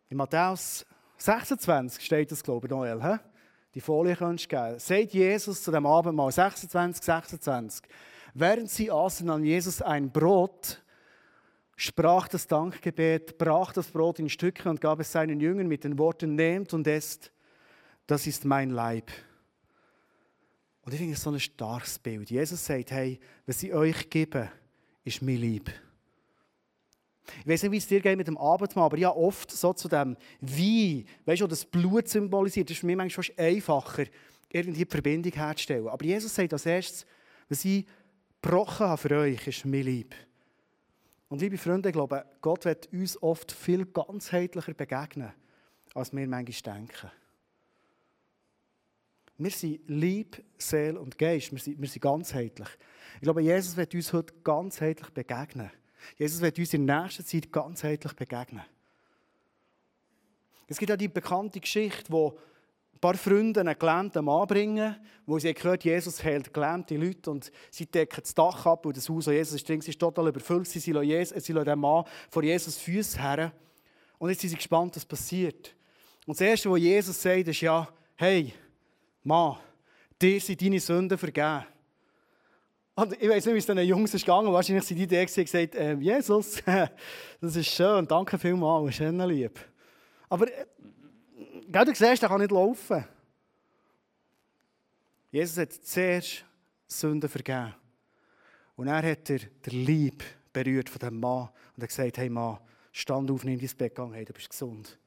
In 0.10 0.18
Matthäus 0.18 0.86
26 1.18 2.04
steht 2.04 2.32
das, 2.32 2.44
glaube 2.44 2.68
ich, 2.68 2.72
Noel. 2.72 3.02
He? 3.04 3.18
Die 3.74 3.82
Folie 3.82 4.16
könntest 4.16 4.52
du 4.52 4.56
geben. 4.56 4.80
Sagt 4.80 5.14
Jesus 5.14 5.62
zu 5.62 5.72
dem 5.72 5.86
Abendmahl, 5.86 6.32
26, 6.32 7.04
26. 7.04 7.84
Während 8.34 8.70
sie 8.70 8.92
aßen 8.92 9.30
an 9.30 9.44
Jesus 9.44 9.82
ein 9.82 10.12
Brot, 10.12 10.82
sprach 11.76 12.28
das 12.28 12.48
Dankgebet, 12.48 13.38
brach 13.38 13.74
das 13.74 13.92
Brot 13.92 14.20
in 14.20 14.30
Stücke 14.30 14.70
und 14.70 14.82
gab 14.82 15.00
es 15.00 15.12
seinen 15.12 15.40
Jüngern 15.40 15.68
mit 15.68 15.84
den 15.84 15.98
Worten, 15.98 16.36
nehmt 16.36 16.74
und 16.74 16.88
esst, 16.88 17.32
das 18.08 18.26
ist 18.26 18.46
mein 18.46 18.70
Leib. 18.70 19.12
Und 20.88 20.94
ich 20.94 21.00
finde 21.00 21.16
es 21.16 21.22
so 21.22 21.32
ein 21.32 21.40
starkes 21.42 22.00
Bild. 22.00 22.32
Jesus 22.32 22.66
sagt, 22.66 22.92
hey, 22.92 23.20
was 23.46 23.62
ich 23.62 23.74
euch 23.74 24.10
gebe, 24.10 24.50
ist 25.04 25.22
mein 25.22 25.36
Lieb. 25.36 25.70
Ich 27.42 27.46
weiß 27.46 27.64
nicht, 27.64 27.72
wie 27.74 27.78
es 27.78 27.88
dir 27.88 28.00
geht 28.00 28.16
mit 28.18 28.26
dem 28.26 28.38
Abendmahl, 28.38 28.86
aber 28.86 28.98
ja 28.98 29.14
oft 29.14 29.52
so 29.52 29.74
zu 29.74 29.90
dem 29.90 30.16
Wein, 30.40 31.06
weißt 31.26 31.42
du, 31.42 31.48
das 31.48 31.66
Blut 31.66 32.08
symbolisiert, 32.08 32.72
ist 32.72 32.80
für 32.80 32.86
mich 32.86 32.96
manchmal 32.96 33.26
fast 33.26 33.38
einfacher, 33.38 34.06
irgendwie 34.50 34.86
die 34.86 34.90
Verbindung 34.90 35.34
herzustellen. 35.34 35.90
Aber 35.90 36.06
Jesus 36.06 36.34
sagt 36.34 36.54
als 36.54 36.66
erstes, 36.66 37.06
was 37.50 37.66
ich 37.66 37.86
gebrochen 38.42 38.88
habe 38.88 39.02
für 39.02 39.18
euch, 39.18 39.46
ist 39.46 39.66
mein 39.66 39.84
Lieb. 39.84 40.16
Und 41.28 41.42
liebe 41.42 41.58
Freunde, 41.58 41.90
ich 41.90 41.94
glaube, 41.94 42.26
Gott 42.40 42.64
wird 42.64 42.88
uns 42.94 43.22
oft 43.22 43.52
viel 43.52 43.86
ganzheitlicher 43.88 44.74
begegnen, 44.74 45.34
als 45.94 46.14
wir 46.14 46.26
manchmal 46.26 46.78
denken. 46.78 47.12
Wir 49.38 49.52
sind 49.52 49.82
Lieb, 49.88 50.44
Seele 50.58 51.00
und 51.00 51.18
Geist. 51.18 51.52
Wir 51.52 51.60
sind, 51.60 51.80
wir 51.80 51.88
sind 51.88 52.02
ganzheitlich. 52.02 52.70
Ich 53.16 53.22
glaube, 53.22 53.42
Jesus 53.42 53.78
wird 53.78 53.94
uns 53.94 54.12
heute 54.14 54.34
ganzheitlich 54.44 55.10
begegnen. 55.10 55.70
Jesus 56.18 56.42
wird 56.42 56.58
uns 56.58 56.74
in 56.74 56.86
nächster 56.86 57.26
Zeit 57.26 57.52
ganzheitlich 57.52 58.14
begegnen. 58.14 58.64
Es 60.68 60.78
gibt 60.78 60.92
auch 60.92 60.98
die 60.98 61.08
bekannte 61.08 61.60
Geschichte, 61.60 62.12
wo 62.12 62.38
ein 62.94 63.00
paar 63.00 63.14
Freunde 63.14 63.60
einen 63.60 63.78
gelähmten 63.78 64.26
Mann 64.26 64.48
bringen, 64.48 64.96
wo 65.26 65.38
sie 65.38 65.54
gehört 65.54 65.84
Jesus 65.84 66.24
heilt 66.24 66.52
gelähmte 66.52 66.98
Leute 66.98 67.30
und 67.30 67.52
sie 67.70 67.86
decken 67.86 68.22
das 68.22 68.34
Dach 68.34 68.66
ab 68.66 68.86
und 68.86 68.98
das 68.98 69.08
Haus, 69.08 69.28
wo 69.28 69.32
Jesus 69.32 69.54
ist 69.54 69.70
drin, 69.70 69.80
ist 69.80 70.00
total 70.00 70.30
überfüllt. 70.30 70.68
Sie 70.68 70.92
lassen 70.92 71.66
den 71.66 71.80
Mann 71.80 72.06
vor 72.30 72.44
Jesus 72.44 72.78
Füße 72.78 73.22
her 73.22 73.52
und 74.18 74.30
jetzt 74.30 74.42
sind 74.42 74.50
sie 74.50 74.56
gespannt, 74.56 74.96
was 74.96 75.06
passiert. 75.06 75.76
Und 76.26 76.40
das 76.40 76.42
Erste, 76.42 76.72
was 76.72 76.80
Jesus 76.80 77.22
sagt, 77.22 77.48
ist 77.48 77.62
ja, 77.62 77.88
hey, 78.16 78.54
Mann, 79.28 79.58
dir 80.22 80.40
sind 80.40 80.62
deine 80.62 80.80
Sünden 80.80 81.18
vergeben. 81.18 81.66
Und 82.96 83.22
ich 83.22 83.30
weiß 83.30 83.46
nicht, 83.46 83.54
wie 83.54 83.60
es 83.60 83.66
den 83.66 83.78
Jungs 83.80 84.14
ist 84.14 84.26
gegangen. 84.26 84.52
Wahrscheinlich 84.52 84.86
sind 84.86 84.98
die 84.98 85.04
Idee 85.04 85.26
gesagt, 85.26 85.76
äh, 85.76 85.94
Jesus, 85.96 86.64
das 87.42 87.56
ist 87.56 87.68
schön, 87.68 88.08
danke 88.08 88.40
vielmals, 88.40 88.96
schön 88.96 89.20
lieb. 89.20 89.60
Aber 90.30 90.48
äh, 90.48 90.66
du 91.68 91.94
siehst, 91.94 92.22
der 92.22 92.30
kann 92.30 92.40
nicht 92.40 92.52
laufen. 92.52 93.06
Jesus 95.30 95.58
hat 95.58 95.74
zuerst 95.74 96.46
Sünden 96.88 97.30
vergeben. 97.30 97.76
Und 98.78 98.88
er 98.88 99.12
hat 99.12 99.30
er 99.30 99.40
den 99.40 99.86
Lieb 99.86 100.24
berührt 100.54 100.90
von 100.90 101.00
dem 101.00 101.20
Mann 101.20 101.50
und 101.76 101.84
hat 101.84 101.90
gesagt, 101.90 102.18
hey 102.18 102.30
Mann, 102.30 102.60
stand 102.94 103.30
auf, 103.30 103.44
nimm 103.44 103.60
dein 103.60 103.70
Bett, 103.78 103.94
gang, 103.94 104.14
hey, 104.14 104.24
du 104.24 104.32
bist 104.32 104.50
gesund. 104.50 104.98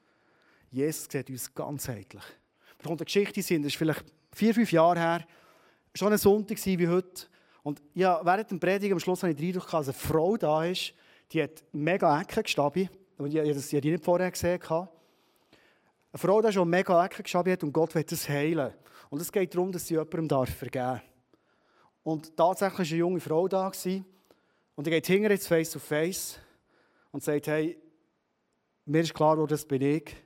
Jesus 0.71 1.09
sieht 1.11 1.31
uns 1.31 1.53
ganzheitlich. 1.55 2.25
Da 2.83 2.89
kommt 2.89 3.01
eine 3.01 3.05
Geschichte 3.05 3.43
sind, 3.43 3.63
das 3.63 3.73
ist 3.73 3.79
vielleicht 3.79 4.05
vier, 4.33 4.55
fünf 4.55 4.73
Jahre 4.73 4.99
her, 4.99 5.27
schon 5.95 6.13
ein 6.13 6.19
Sonntag 6.19 6.59
wie 6.65 6.89
heute. 6.89 7.27
Und 7.63 7.83
ja, 7.95 8.21
während 8.25 8.51
dem 8.51 8.61
Predigen 8.61 8.95
am 8.95 9.01
Schluss 9.01 9.23
habe 9.23 9.33
ich 9.33 9.53
dass 9.53 9.75
eine 9.75 9.93
Frau 9.93 10.37
da 10.37 10.65
ist, 10.65 10.95
die 11.33 11.43
hat 11.43 11.63
mega 11.73 12.21
Ecken 12.21 12.43
gestabi. 12.43 12.89
Und 13.19 13.35
ich, 13.35 13.55
das, 13.55 13.73
ich 13.73 13.81
die 13.81 13.91
nicht 13.91 14.05
vorher 14.05 14.31
gesehen. 14.31 14.61
Eine 14.63 14.89
Frau, 16.15 16.41
die 16.41 16.53
schon 16.53 16.69
mega 16.69 17.05
Ecken 17.05 17.23
gestabi 17.23 17.53
hat 17.53 17.63
und 17.63 17.73
Gott 17.73 17.95
will 17.95 18.05
das 18.05 18.29
heilen. 18.29 18.73
Und 19.11 19.21
es 19.21 19.31
geht 19.31 19.55
darum, 19.55 19.73
dass 19.73 19.87
sie 19.87 19.95
jemandem 19.95 20.29
darf 20.29 20.49
vergeben 20.51 20.85
darf. 20.85 21.03
Und 22.03 22.37
tatsächlich 22.37 22.91
war 22.91 22.95
eine 22.95 22.99
junge 22.99 23.21
Frau 23.21 23.47
da. 23.47 23.69
Gewesen, 23.69 24.07
und 24.75 24.87
die 24.87 24.91
geht 24.91 25.07
hinterher 25.07 25.33
jetzt 25.33 25.47
face 25.47 25.71
to 25.71 25.79
face 25.79 26.39
und 27.13 27.23
sagt, 27.23 27.47
hey, 27.49 27.79
mir 28.87 29.03
ist 29.03 29.13
klar, 29.13 29.37
wo 29.37 29.47
das 29.47 29.67
bin 29.67 29.83
ich. 29.83 30.17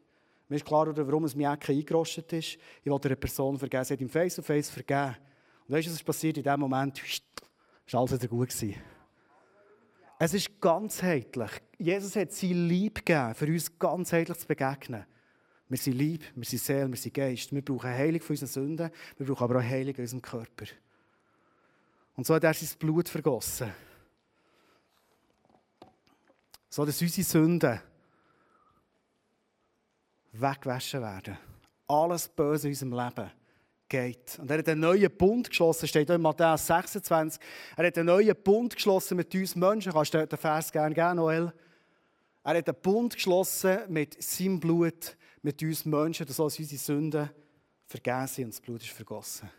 Mir 0.48 0.56
ist 0.56 0.64
klar, 0.64 0.94
warum 0.94 1.24
es 1.24 1.34
mir 1.34 1.52
Ecke 1.52 1.72
eingerostet 1.72 2.32
ist. 2.32 2.58
Ich 2.82 2.90
wollte 2.90 3.08
einer 3.08 3.16
Person 3.16 3.58
vergeben. 3.58 3.84
Sie 3.84 3.94
hat 3.94 4.00
ihm 4.00 4.08
face 4.08 4.36
to 4.36 4.42
face 4.42 4.68
vergeben. 4.68 5.16
Und 5.66 5.74
weißt 5.74 5.86
du, 5.86 5.90
was 5.90 5.96
ist 5.96 6.04
passiert 6.04 6.36
in 6.36 6.42
dem 6.42 6.60
Moment? 6.60 7.00
War 7.90 8.00
alles 8.00 8.12
wieder 8.12 8.28
gut. 8.28 8.54
Es 10.18 10.34
ist 10.34 10.60
ganzheitlich. 10.60 11.50
Jesus 11.78 12.14
hat 12.16 12.32
sein 12.32 12.68
Lieb 12.68 13.04
gegeben, 13.04 13.34
für 13.34 13.46
uns 13.46 13.78
ganzheitlich 13.78 14.38
zu 14.38 14.46
begegnen. 14.46 15.04
Wir 15.68 15.78
sind 15.78 15.94
Lieb, 15.94 16.24
wir 16.34 16.44
sind 16.44 16.60
Seele, 16.60 16.88
wir 16.88 16.96
sind 16.96 17.14
Geist. 17.14 17.52
Wir 17.52 17.64
brauchen 17.64 17.90
Heilung 17.90 18.20
für 18.20 18.34
unsere 18.34 18.50
Sünden, 18.50 18.90
wir 19.16 19.26
brauchen 19.26 19.44
aber 19.44 19.58
auch 19.58 19.62
Heilung 19.62 19.94
in 19.94 20.02
unserem 20.02 20.22
Körper. 20.22 20.66
Und 22.16 22.26
so 22.26 22.34
hat 22.34 22.44
er 22.44 22.54
sein 22.54 22.78
Blut 22.78 23.08
vergossen. 23.08 23.72
So 26.68 26.84
dass 26.84 27.00
unsere 27.00 27.24
Sünden 27.24 27.80
weggewaschen 30.40 31.00
werden. 31.02 31.38
Alles 31.86 32.28
Böse 32.28 32.68
in 32.68 32.72
unserem 32.72 32.92
Leben 32.92 33.30
geht. 33.88 34.38
Und 34.38 34.50
er 34.50 34.58
hat 34.58 34.68
einen 34.68 34.80
neuen 34.80 35.16
Bund 35.16 35.48
geschlossen, 35.48 35.86
steht 35.86 36.10
auch 36.10 36.14
in 36.14 36.22
Matthäus 36.22 36.66
26. 36.66 37.40
Er 37.76 37.86
hat 37.86 37.98
einen 37.98 38.06
neuen 38.06 38.34
Bund 38.42 38.74
geschlossen 38.74 39.16
mit 39.16 39.34
uns 39.34 39.54
Menschen. 39.54 39.92
Kannst 39.92 40.14
du 40.14 40.26
den 40.26 40.38
Vers 40.38 40.72
gerne 40.72 40.94
geben, 40.94 41.16
Noel? 41.16 41.52
Er 42.42 42.58
hat 42.58 42.68
einen 42.68 42.82
Bund 42.82 43.14
geschlossen 43.14 43.78
mit 43.88 44.22
seinem 44.22 44.60
Blut, 44.60 45.16
mit 45.42 45.62
uns 45.62 45.84
Menschen, 45.84 46.26
dass 46.26 46.38
unsere 46.38 46.64
Sünden 46.66 47.30
vergeben 47.86 48.26
sind 48.26 48.44
und 48.46 48.54
das 48.54 48.60
Blut 48.60 48.82
ist 48.82 48.90
vergossen. 48.90 49.50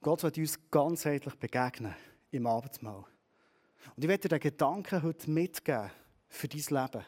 Gott 0.00 0.22
wird 0.22 0.38
uns 0.38 0.58
ganzheitlich 0.70 1.34
begegnen 1.36 1.94
im 2.30 2.46
Abendmahl. 2.46 3.04
Und 3.96 4.02
ich 4.02 4.08
werde 4.08 4.28
dir 4.28 4.38
den 4.38 4.40
Gedanken 4.40 5.02
heute 5.02 5.30
mitgeben 5.30 5.90
für 6.28 6.48
dein 6.48 6.60
Leben. 6.60 7.06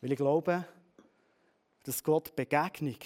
Weil 0.00 0.12
ich 0.12 0.16
glaube, 0.16 0.64
dass 1.84 2.02
Gott 2.02 2.34
Begegnung 2.34 2.98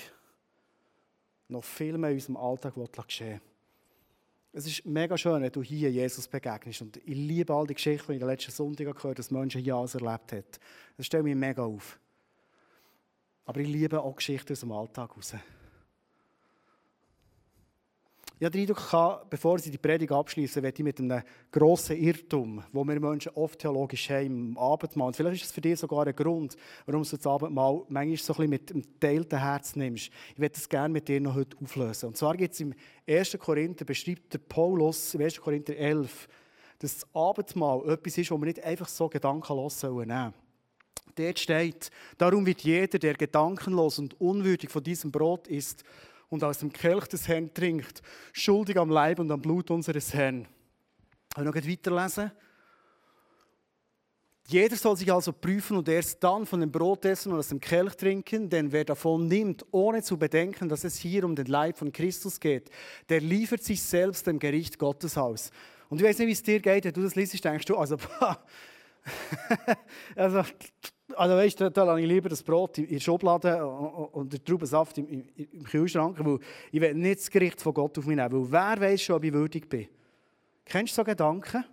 noch 1.48 1.64
viel 1.64 1.98
mehr 1.98 2.10
in 2.10 2.16
unserem 2.16 2.36
Alltag 2.36 2.74
geschehen 2.74 3.34
will. 3.34 3.40
Es 4.56 4.66
ist 4.66 4.86
mega 4.86 5.18
schön, 5.18 5.42
wenn 5.42 5.50
du 5.50 5.62
hier 5.62 5.90
Jesus 5.90 6.28
begegnest. 6.28 6.80
Und 6.80 6.96
ich 6.98 7.16
liebe 7.16 7.52
all 7.52 7.66
die 7.66 7.74
Geschichten, 7.74 8.06
die 8.06 8.12
ich 8.12 8.20
in 8.20 8.26
den 8.26 8.28
letzten 8.28 8.52
Sonntag 8.52 8.84
gehört 8.84 9.02
habe, 9.02 9.14
dass 9.16 9.32
Menschen 9.32 9.60
hier 9.60 9.74
alles 9.74 9.96
erlebt 9.96 10.32
haben. 10.32 10.44
Das 10.96 11.06
stellt 11.06 11.24
mich 11.24 11.34
mega 11.34 11.64
auf. 11.64 11.98
Aber 13.46 13.60
ich 13.60 13.68
liebe 13.68 14.00
auch 14.00 14.14
Geschichten 14.14 14.52
aus 14.52 14.60
dem 14.60 14.70
Alltag 14.70 15.10
heraus. 15.10 15.34
Ich 18.44 18.46
habe 18.46 18.58
den 18.58 18.68
Eindruck, 18.68 19.30
bevor 19.30 19.58
Sie 19.58 19.70
die 19.70 19.78
Predigt 19.78 20.12
abschließen, 20.12 20.62
werde 20.62 20.76
ich 20.76 20.84
mit 20.84 21.00
einem 21.00 21.22
grossen 21.50 21.96
Irrtum, 21.96 22.62
wo 22.72 22.84
wir 22.84 23.00
Menschen 23.00 23.32
oft 23.36 23.58
theologisch 23.58 24.10
haben, 24.10 24.26
im 24.26 24.58
Abendmahl. 24.58 25.06
Und 25.06 25.16
vielleicht 25.16 25.36
ist 25.36 25.46
es 25.48 25.52
für 25.52 25.62
dich 25.62 25.80
sogar 25.80 26.06
ein 26.06 26.14
Grund, 26.14 26.54
warum 26.84 27.04
du 27.04 27.16
das 27.16 27.26
Abendmahl 27.26 27.84
manchmal 27.88 28.18
so 28.18 28.34
ein 28.34 28.36
bisschen 28.36 28.50
mit 28.50 28.70
einem 28.70 29.00
teilten 29.00 29.38
Herz 29.38 29.76
nimmst. 29.76 30.10
Ich 30.34 30.38
werde 30.38 30.56
das 30.56 30.68
gerne 30.68 30.92
mit 30.92 31.08
dir 31.08 31.22
noch 31.22 31.34
heute 31.34 31.56
auflösen. 31.56 32.08
Und 32.08 32.18
zwar 32.18 32.36
gibt 32.36 32.52
es 32.52 32.60
im 32.60 32.74
1. 33.08 33.38
Korinther, 33.38 33.86
beschreibt 33.86 34.34
der 34.34 34.40
Paulus 34.40 35.14
im 35.14 35.22
1. 35.22 35.40
Korinther 35.40 35.78
11, 35.78 36.28
dass 36.80 36.98
das 36.98 37.14
Abendmahl 37.14 37.88
etwas 37.88 38.18
ist, 38.18 38.30
das 38.30 38.38
wir 38.38 38.44
nicht 38.44 38.62
einfach 38.62 38.88
so 38.88 39.08
gedankenlos 39.08 39.82
nehmen 39.82 40.06
sollen. 40.06 40.34
Dort 41.14 41.38
steht, 41.38 41.90
darum 42.18 42.44
wird 42.44 42.60
jeder, 42.60 42.98
der 42.98 43.14
gedankenlos 43.14 43.98
und 43.98 44.20
unwürdig 44.20 44.68
von 44.68 44.82
diesem 44.82 45.10
Brot 45.10 45.48
isst, 45.48 45.82
und 46.34 46.44
aus 46.44 46.58
dem 46.58 46.72
Kelch 46.72 47.06
des 47.06 47.26
Herrn 47.28 47.52
trinkt, 47.54 48.02
schuldig 48.32 48.76
am 48.76 48.90
Leib 48.90 49.18
und 49.18 49.30
am 49.30 49.40
Blut 49.40 49.70
unseres 49.70 50.12
Herrn. 50.12 50.46
Ich 51.36 51.42
noch 51.42 51.54
weiterlesen. 51.54 52.30
Jeder 54.46 54.76
soll 54.76 54.96
sich 54.96 55.10
also 55.10 55.32
prüfen 55.32 55.78
und 55.78 55.88
erst 55.88 56.22
dann 56.22 56.44
von 56.44 56.60
dem 56.60 56.70
Brot 56.70 57.04
essen 57.06 57.32
und 57.32 57.38
aus 57.38 57.48
dem 57.48 57.60
Kelch 57.60 57.94
trinken, 57.94 58.50
denn 58.50 58.70
wer 58.72 58.84
davon 58.84 59.26
nimmt, 59.26 59.64
ohne 59.70 60.02
zu 60.02 60.18
bedenken, 60.18 60.68
dass 60.68 60.84
es 60.84 60.96
hier 60.96 61.24
um 61.24 61.34
den 61.34 61.46
Leib 61.46 61.78
von 61.78 61.90
Christus 61.90 62.38
geht, 62.38 62.68
der 63.08 63.22
liefert 63.22 63.62
sich 63.62 63.82
selbst 63.82 64.26
dem 64.26 64.38
Gericht 64.38 64.78
Gottes 64.78 65.16
aus. 65.16 65.50
Und 65.88 66.00
ich 66.00 66.06
weiß 66.06 66.18
nicht, 66.18 66.28
wie 66.28 66.32
es 66.32 66.42
dir 66.42 66.60
geht, 66.60 66.84
wenn 66.84 66.92
du 66.92 67.02
das 67.02 67.14
liest, 67.14 67.42
denkst 67.42 67.64
du, 67.64 67.76
also, 67.76 67.96
also, 70.16 70.42
also 71.14 71.36
weißt 71.36 71.60
du, 71.60 71.70
da 71.70 71.84
lasse 71.84 72.00
ich 72.00 72.06
lieber 72.06 72.28
das 72.28 72.42
Brot 72.42 72.78
in 72.78 72.88
der 72.88 73.00
Schublade 73.00 73.64
und 73.66 74.32
den 74.32 74.44
Traubensaft 74.44 74.98
im, 74.98 75.28
im, 75.36 75.64
Kühlschrank, 75.64 76.16
weil 76.24 76.38
ich 76.72 76.80
will 76.80 76.94
nicht 76.94 77.20
das 77.20 77.30
Gericht 77.30 77.60
von 77.60 77.74
Gott 77.74 77.98
auf 77.98 78.06
mich 78.06 78.16
nehmen, 78.16 78.32
weil 78.32 78.50
wer 78.50 78.88
weiß 78.88 79.02
schon, 79.02 79.16
ob 79.16 79.24
ich 79.24 79.32
würdig 79.32 79.68
bin. 79.68 79.88
Kennst 80.64 80.94
du 80.94 80.96
so 80.96 81.04
Gedanken? 81.04 81.64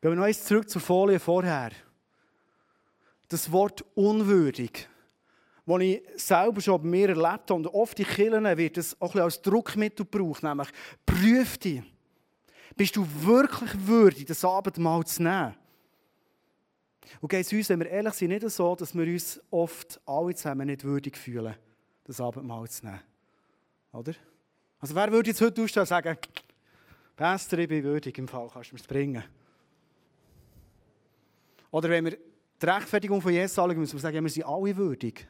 Wenn 0.00 0.12
wir 0.12 0.16
noch 0.16 0.24
eins 0.24 0.44
zurück 0.44 0.68
zur 0.68 0.80
Folie 0.82 1.20
vorher. 1.20 1.70
Das 3.28 3.50
Wort 3.50 3.84
unwürdig, 3.94 4.88
das 5.64 5.80
ich 5.80 6.02
selber 6.16 6.60
schon 6.60 6.82
bei 6.82 6.88
mir 6.88 7.08
erlebt 7.10 7.50
habe, 7.50 7.54
und 7.54 7.66
oft 7.68 7.98
in 8.00 8.06
Kirchen 8.06 8.44
wird 8.44 8.78
es 8.78 9.00
auch 9.00 9.14
ein 9.14 9.22
als 9.22 9.40
Druckmittel 9.40 10.04
gebraucht, 10.04 10.42
nämlich 10.42 10.68
prüf 11.06 11.56
dich. 11.56 11.82
Bist 12.76 12.96
du 12.96 13.06
wirklich 13.20 13.70
würdig, 13.86 14.26
das 14.26 14.44
Abendmahl 14.44 15.04
zu 15.04 15.22
nehmen? 15.22 15.54
Und 17.20 17.28
geht 17.28 17.44
es 17.46 17.52
uns, 17.52 17.68
wenn 17.68 17.80
wir 17.80 17.88
ehrlich 17.88 18.14
sind, 18.14 18.30
nicht 18.30 18.48
so, 18.48 18.74
dass 18.74 18.94
wir 18.94 19.06
uns 19.06 19.40
oft 19.50 20.00
alle 20.06 20.34
zusammen 20.34 20.66
nicht 20.66 20.84
würdig 20.84 21.16
fühlen, 21.16 21.54
das 22.04 22.20
Abendmahl 22.20 22.68
zu 22.68 22.86
nehmen. 22.86 23.00
Oder? 23.92 24.14
Also 24.80 24.94
wer 24.94 25.12
würde 25.12 25.30
jetzt 25.30 25.40
heute 25.40 25.62
aufstehen 25.62 25.82
und 25.82 25.86
sagen, 25.86 26.16
Pastor, 27.16 27.58
ich 27.58 27.68
bin 27.68 27.84
würdig 27.84 28.16
im 28.18 28.26
Fall, 28.26 28.48
kannst 28.52 28.72
du 28.72 28.76
mir 28.76 28.82
bringen? 28.82 29.22
Oder 31.70 31.88
wenn 31.90 32.04
wir 32.04 32.18
die 32.60 32.66
Rechtfertigung 32.66 33.20
von 33.20 33.32
Jesus 33.32 33.58
anschauen, 33.58 33.78
müssen 33.78 33.94
wir 33.94 34.00
sagen, 34.00 34.16
ja, 34.16 34.22
wir 34.22 34.30
sind 34.30 34.44
alle 34.44 34.76
würdig. 34.76 35.26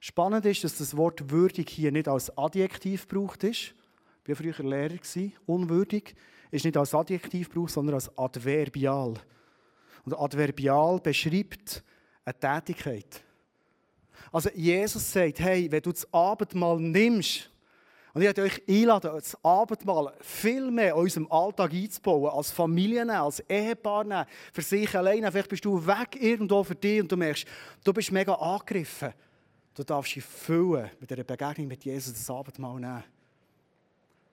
Spannend 0.00 0.46
ist, 0.46 0.64
dass 0.64 0.78
das 0.78 0.96
Wort 0.96 1.30
würdig 1.30 1.68
hier 1.68 1.92
nicht 1.92 2.08
als 2.08 2.36
Adjektiv 2.36 3.08
gebraucht 3.08 3.44
ist. 3.44 3.74
Ich 4.24 4.28
war 4.28 4.36
früher 4.36 4.64
Lehrer, 4.64 4.98
unwürdig. 5.46 6.14
Ist 6.50 6.64
nicht 6.64 6.76
als 6.76 6.94
Adjektiv 6.94 7.48
gebraucht, 7.48 7.72
sondern 7.72 7.94
als 7.94 8.16
Adverbial. 8.18 9.14
Und 10.04 10.18
Adverbial 10.18 10.98
beschreibt 11.00 11.82
eine 12.24 12.38
Tätigkeit. 12.38 13.22
Also 14.32 14.50
Jesus 14.54 15.12
sagt, 15.12 15.40
hey, 15.40 15.70
wenn 15.70 15.82
du 15.82 15.92
das 15.92 16.12
Abendmahl 16.12 16.78
nimmst, 16.80 17.50
und 18.12 18.22
ich 18.22 18.26
möchte 18.26 18.42
euch 18.42 18.62
einladen, 18.68 19.12
das 19.14 19.36
Abendmahl 19.44 20.12
viel 20.20 20.68
mehr 20.70 20.94
in 20.94 21.00
unserem 21.00 21.30
Alltag 21.30 21.72
einzubauen, 21.72 22.30
als 22.30 22.50
Familie 22.50 23.06
nehmen, 23.06 23.18
als 23.18 23.38
Ehepaar 23.48 24.02
nehmen, 24.02 24.24
für 24.52 24.62
sich 24.62 24.96
alleine. 24.96 25.30
Vielleicht 25.30 25.48
bist 25.48 25.64
du 25.64 25.86
weg 25.86 26.20
irgendwo 26.20 26.64
für 26.64 26.74
dich 26.74 27.00
und 27.00 27.12
du 27.12 27.16
merkst, 27.16 27.46
du 27.84 27.92
bist 27.92 28.10
mega 28.10 28.34
angegriffen. 28.34 29.12
Du 29.74 29.84
darfst 29.84 30.16
dich 30.16 30.24
füllen 30.24 30.90
mit 30.98 31.12
einer 31.12 31.22
Begegnung 31.22 31.68
mit 31.68 31.84
Jesus 31.84 32.12
das 32.12 32.28
Abendmahl 32.28 32.80
nehmen. 32.80 33.04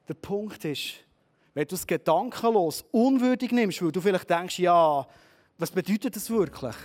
Der 0.07 0.13
Punkt 0.13 0.63
ist, 0.65 0.93
wenn 1.53 1.67
du 1.67 1.75
es 1.75 1.85
gedankenlos, 1.85 2.85
unwürdig 2.91 3.51
nimmst, 3.51 3.81
weil 3.81 3.91
du 3.91 3.99
vielleicht 3.99 4.29
denkst, 4.29 4.59
ja, 4.59 5.05
was 5.57 5.71
bedeutet 5.71 6.15
das 6.15 6.29
wirklich? 6.29 6.75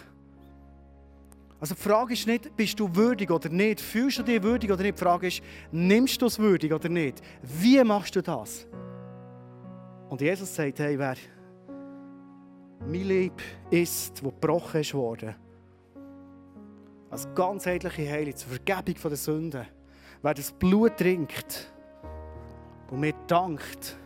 Also 1.60 1.74
die 1.74 1.80
Frage 1.80 2.14
ist 2.14 2.26
nicht, 2.26 2.56
bist 2.56 2.80
du 2.80 2.92
würdig 2.96 3.30
oder 3.30 3.48
nicht? 3.48 3.80
Fühlst 3.80 4.18
du 4.18 4.22
dich 4.24 4.42
würdig 4.42 4.72
oder 4.72 4.82
nicht? 4.82 4.98
Die 4.98 5.04
Frage 5.04 5.28
ist, 5.28 5.42
nimmst 5.70 6.20
du 6.20 6.26
es 6.26 6.38
würdig 6.38 6.72
oder 6.72 6.88
nicht? 6.88 7.22
Wie 7.42 7.82
machst 7.84 8.16
du 8.16 8.22
das? 8.22 8.66
Und 10.08 10.20
Jesus 10.20 10.54
sagt, 10.54 10.80
hey, 10.80 10.98
wer 10.98 11.16
mein 12.80 13.04
Leib 13.04 13.40
ist, 13.70 14.24
wo 14.24 14.30
gebrochen 14.30 14.80
ist 14.80 14.92
worden, 14.92 15.36
als 17.10 17.32
ganzheitliche 17.34 18.10
Heilung 18.10 18.34
zur 18.34 18.48
Vergebung 18.48 18.96
der 19.00 19.16
Sünden, 19.16 19.66
wer 20.22 20.34
das 20.34 20.50
Blut 20.50 20.96
trinkt 20.96 21.71
und 22.92 23.00
mir 23.00 23.14
dankt, 23.26 23.96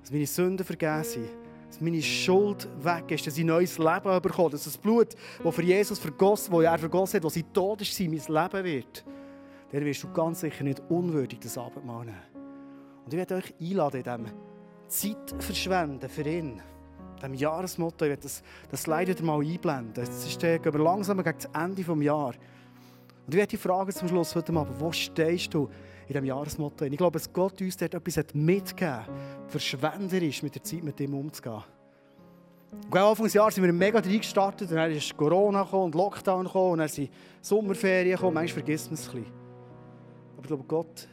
dass 0.00 0.10
meine 0.10 0.26
Sünden 0.26 0.66
vergeben 0.66 1.04
sind, 1.04 1.28
dass 1.68 1.80
meine 1.80 2.02
Schuld 2.02 2.68
weg 2.82 3.10
ist, 3.12 3.26
dass 3.26 3.38
ich 3.38 3.44
neues 3.44 3.78
Leben 3.78 4.20
bekomme, 4.20 4.50
dass 4.50 4.64
das 4.64 4.76
Blut, 4.76 5.14
das 5.42 5.54
für 5.54 5.62
Jesus 5.62 6.00
vergossen, 6.00 6.52
das 6.52 6.64
er 6.64 6.78
vergossen 6.78 7.16
hat, 7.16 7.24
das 7.24 7.36
in 7.36 7.52
Tod 7.52 7.80
ist, 7.80 7.98
mein 8.00 8.10
Leben 8.10 8.64
wird, 8.64 9.04
dann 9.70 9.84
wirst 9.84 10.02
du 10.02 10.12
ganz 10.12 10.40
sicher 10.40 10.64
nicht 10.64 10.82
unwürdig 10.88 11.38
das 11.38 11.56
Abendmahl 11.56 12.06
nehmen. 12.06 12.18
Und 13.04 13.12
ich 13.12 13.18
werde 13.18 13.36
euch 13.36 13.54
einladen, 13.60 13.98
in 13.98 14.02
diesem 14.02 14.26
Zeit 14.88 15.42
verschwenden 15.42 16.08
für 16.08 16.28
ihn, 16.28 16.60
diesem 17.16 17.34
Jahresmotto, 17.34 18.04
ich 18.04 18.10
werde 18.10 18.22
das, 18.22 18.42
das 18.68 18.88
leider 18.88 19.22
mal 19.22 19.40
einblenden. 19.40 20.04
Jetzt 20.04 20.26
ist 20.26 20.40
gehen 20.40 20.64
wir 20.64 20.80
langsam 20.80 21.22
gegen 21.22 21.38
das 21.38 21.48
Ende 21.54 21.84
des 21.84 22.04
Jahres. 22.04 22.36
Und 23.26 23.32
ich 23.32 23.36
werde 23.36 23.50
die 23.50 23.56
Frage 23.56 23.92
zum 23.94 24.08
Schluss 24.08 24.34
heute 24.34 24.52
Abend, 24.52 24.80
wo 24.80 24.90
stehst 24.90 25.54
du 25.54 25.68
in 26.06 26.08
diesem 26.08 26.24
Jahresmotto. 26.24 26.84
Ich 26.84 26.96
glaube, 26.96 27.18
dass 27.18 27.32
Gott 27.32 27.60
uns 27.60 27.76
dort 27.76 27.94
etwas 27.94 28.34
mitgegeben 28.34 28.96
hat, 28.96 29.10
verschwenderisch 29.48 30.42
mit 30.42 30.54
der 30.54 30.62
Zeit 30.62 30.82
mit 30.82 31.00
ihm 31.00 31.14
umzugehen. 31.14 31.62
Und 32.90 32.96
Anfang 32.96 33.24
des 33.24 33.34
Jahres 33.34 33.54
sind 33.54 33.64
wir 33.64 33.72
mega 33.72 33.98
reingestartet, 33.98 34.70
dann 34.70 34.90
ist 34.90 35.16
Corona 35.16 35.62
und 35.62 35.94
Lockdown 35.94 36.44
gekommen 36.44 36.72
und 36.72 36.78
dann 36.78 36.88
sind 36.88 37.10
Sommerferien 37.40 38.16
gekommen. 38.16 38.34
Manchmal 38.34 38.64
vergisst 38.64 38.86
man 38.86 38.94
es 38.94 39.08
ein 39.08 39.14
bisschen. 39.14 39.32
Aber 40.32 40.42
ich 40.42 40.48
glaube, 40.48 40.64
Gott 40.64 41.08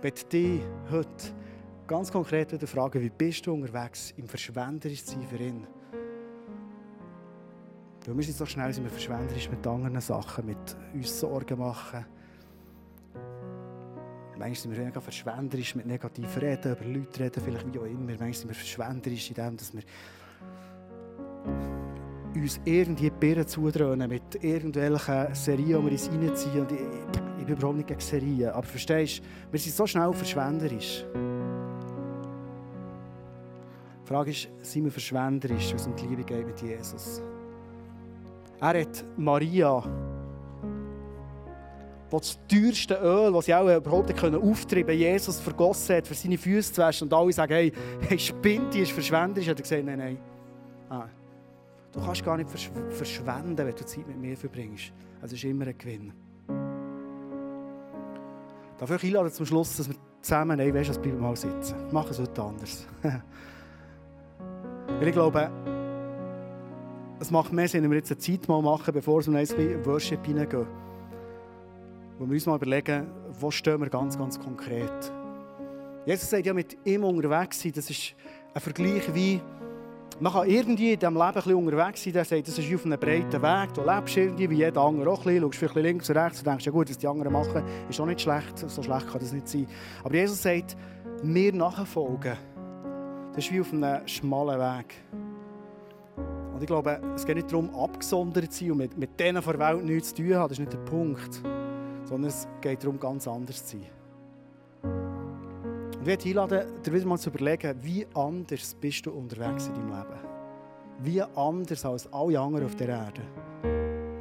wird 0.00 0.32
dich 0.32 0.60
heute 0.90 1.34
ganz 1.86 2.12
konkret 2.12 2.52
wieder 2.52 2.66
fragen, 2.66 3.02
wie 3.02 3.10
bist 3.10 3.46
du 3.46 3.52
unterwegs 3.52 4.12
im 4.16 4.28
verschwenderisch 4.28 5.02
sein 5.02 5.26
für 5.28 5.36
ihn? 5.36 5.66
Weil 8.06 8.16
wir 8.16 8.24
sind 8.24 8.36
so 8.38 8.46
schnell, 8.46 8.72
sind 8.72 8.84
wir 8.84 8.90
verschwenderisch 8.90 9.50
mit 9.50 9.66
anderen 9.66 10.00
Sachen, 10.00 10.46
mit 10.46 10.76
uns 10.94 11.20
Sorgen 11.20 11.58
machen. 11.58 12.06
Manchmal 14.38 14.54
sind 14.54 14.76
wir 14.76 14.84
mega 14.84 15.00
verschwenderisch 15.00 15.74
mit 15.74 15.86
negativen 15.86 16.40
Reden, 16.40 16.72
über 16.72 16.84
Leute 16.84 17.24
reden, 17.24 17.42
vielleicht 17.44 17.74
wie 17.74 17.78
auch 17.80 17.84
immer. 17.84 18.06
Manchmal 18.06 18.34
sind 18.34 18.48
wir 18.48 18.54
verschwenderisch 18.54 19.30
in 19.30 19.34
dem, 19.34 19.56
dass 19.56 19.74
wir 19.74 19.82
uns 22.36 22.60
irgendwie 22.64 23.10
Birnen 23.10 23.48
zudröhnen 23.48 24.08
mit 24.08 24.42
irgendwelchen 24.42 25.34
Serien, 25.34 25.66
die 25.66 25.84
wir 25.84 25.90
uns 25.90 26.08
reinziehen. 26.08 26.60
Und 26.60 26.70
ich, 26.70 26.78
ich, 27.40 27.46
bin 27.46 27.56
überhaupt 27.56 27.78
nicht 27.78 27.88
gegen 27.88 28.00
Serien. 28.00 28.50
Aber 28.50 28.62
verstehst 28.62 29.18
du, 29.18 29.22
wir 29.50 29.58
sind 29.58 29.74
so 29.74 29.86
schnell 29.88 30.12
verschwenderisch. 30.12 31.04
Die 34.02 34.08
Frage 34.08 34.30
ist, 34.30 34.48
sind 34.62 34.84
wir 34.84 34.92
verschwenderisch, 34.92 35.70
wenn 35.70 35.76
es 35.76 35.86
um 35.88 35.96
die 35.96 36.06
Liebe 36.06 36.22
geht 36.22 36.46
mit 36.46 36.62
Jesus? 36.62 37.20
Er 38.60 38.80
hat 38.80 39.04
Maria 39.16 39.82
wo 42.10 42.18
das 42.18 42.38
teuerste 42.48 42.94
Öl, 42.94 43.32
das 43.32 43.44
sie 43.44 43.54
auch 43.54 43.68
überhaupt 43.68 44.16
können 44.16 44.40
auftreiben 44.40 44.96
Jesus 44.96 45.40
vergossen 45.40 45.96
hat, 45.96 46.06
für 46.06 46.14
seine 46.14 46.38
Füße 46.38 46.72
zu 46.72 46.80
waschen. 46.80 47.06
Und 47.06 47.14
alle 47.14 47.32
sagen, 47.32 47.52
hey, 47.52 47.72
hey 48.08 48.18
spinnt, 48.18 48.72
die 48.72 48.80
ist 48.80 48.92
verschwenderisch. 48.92 49.48
Hat 49.48 49.58
er 49.58 49.62
gesagt, 49.62 49.84
nein, 49.84 49.98
nein. 49.98 50.18
Ah, 50.88 51.06
du 51.92 52.00
kannst 52.00 52.24
gar 52.24 52.36
nicht 52.36 52.48
versch 52.48 52.70
verschwenden, 52.90 53.58
wenn 53.58 53.74
du 53.74 53.84
Zeit 53.84 54.06
mit 54.06 54.18
mir 54.18 54.36
verbringst. 54.36 54.92
Es 55.22 55.32
ist 55.32 55.44
immer 55.44 55.66
ein 55.66 55.76
Gewinn. 55.76 56.12
Darf 58.78 58.90
ich 58.90 59.04
einladen 59.04 59.32
zum 59.32 59.44
Schluss, 59.44 59.76
dass 59.76 59.88
wir 59.88 59.96
zusammen, 60.22 60.56
nein, 60.56 60.72
weißt 60.72 60.96
du, 60.96 61.00
bleiben 61.00 61.20
mal 61.20 61.36
sitzen. 61.36 61.74
Machen 61.92 62.10
es 62.10 62.20
heute 62.20 62.42
anders. 62.42 62.86
Weil 63.02 65.08
ich 65.08 65.12
glaube, 65.12 65.50
es 67.20 67.30
macht 67.30 67.52
mehr 67.52 67.68
Sinn, 67.68 67.82
wenn 67.82 67.90
wir 67.90 67.98
jetzt 67.98 68.12
eine 68.12 68.18
Zeit 68.18 68.48
mal 68.48 68.62
machen, 68.62 68.94
bevor 68.94 69.26
wir 69.26 69.58
in 69.58 69.84
Worship 69.84 70.24
hineingehen 70.24 70.87
wo 72.18 72.26
wir 72.26 72.34
uns 72.34 72.46
mal 72.46 72.56
überlegen, 72.56 73.06
wo 73.40 73.50
stehen 73.50 73.80
wir 73.80 73.88
ganz, 73.88 74.18
ganz 74.18 74.38
konkret. 74.38 75.12
Jesus 76.04 76.30
sagt 76.30 76.46
ja, 76.46 76.54
mit 76.54 76.76
ihm 76.84 77.04
unterwegs 77.04 77.62
sein, 77.62 77.72
das 77.74 77.88
ist 77.90 78.14
ein 78.54 78.60
Vergleich 78.60 79.14
wie, 79.14 79.40
man 80.18 80.32
kann 80.32 80.48
irgendwie 80.48 80.94
in 80.94 80.98
diesem 80.98 81.14
Leben 81.14 81.26
ein 81.26 81.34
bisschen 81.34 81.54
unterwegs 81.54 82.02
sein, 82.02 82.12
der 82.12 82.24
sagt, 82.24 82.48
das 82.48 82.58
ist 82.58 82.74
auf 82.74 82.84
einem 82.84 82.98
breiten 82.98 83.42
Weg, 83.42 83.74
du 83.74 83.84
lebst 83.84 84.16
irgendwie 84.16 84.50
wie 84.50 84.56
jeder 84.56 84.80
andere 84.80 85.10
auch 85.10 85.18
ein 85.18 85.24
bisschen, 85.24 85.42
schaust 85.42 85.58
vielleicht 85.58 85.74
links 85.76 86.10
und 86.10 86.16
rechts 86.16 86.38
und 86.38 86.46
denkst, 86.46 86.66
ja 86.66 86.72
gut, 86.72 86.90
was 86.90 86.98
die 86.98 87.06
anderen 87.06 87.32
machen, 87.32 87.62
ist 87.88 88.00
auch 88.00 88.06
nicht 88.06 88.20
schlecht, 88.20 88.58
so 88.58 88.82
schlecht 88.82 89.06
kann 89.06 89.20
das 89.20 89.32
nicht 89.32 89.46
sein. 89.46 89.66
Aber 90.02 90.14
Jesus 90.14 90.42
sagt, 90.42 90.76
mir 91.22 91.52
nachfolgen, 91.52 92.36
das 93.34 93.44
ist 93.44 93.52
wie 93.52 93.60
auf 93.60 93.72
einem 93.72 94.08
schmalen 94.08 94.58
Weg. 94.58 94.94
Und 96.52 96.62
ich 96.62 96.66
glaube, 96.66 97.00
es 97.14 97.24
geht 97.24 97.36
nicht 97.36 97.52
darum, 97.52 97.72
abgesondert 97.72 98.52
zu 98.52 98.64
sein 98.64 98.72
und 98.72 98.78
mit, 98.78 98.98
mit 98.98 99.20
denen 99.20 99.40
vor 99.40 99.52
der 99.52 99.68
Welt 99.68 99.84
nichts 99.84 100.12
zu 100.12 100.22
tun 100.22 100.34
haben, 100.34 100.48
das 100.48 100.58
ist 100.58 100.60
nicht 100.60 100.72
der 100.72 100.78
Punkt 100.78 101.42
sondern 102.08 102.30
es 102.30 102.48
geht 102.60 102.82
darum, 102.82 102.98
ganz 102.98 103.28
anders 103.28 103.64
zu 103.64 103.76
sein. 103.76 103.86
Und 104.82 106.00
ich 106.00 106.06
möchte 106.06 106.28
einladen, 106.28 106.82
dir 106.82 106.92
wieder 106.92 107.06
mal 107.06 107.18
zu 107.18 107.30
überlegen, 107.30 107.74
wie 107.82 108.06
anders 108.14 108.74
bist 108.80 109.04
du 109.04 109.10
unterwegs 109.10 109.68
in 109.68 109.74
deinem 109.74 109.88
Leben? 109.88 110.20
Wie 111.00 111.22
anders 111.22 111.84
als 111.84 112.12
alle 112.12 112.40
anderen 112.40 112.66
auf 112.66 112.76
der 112.76 112.88
Erde? 112.88 113.22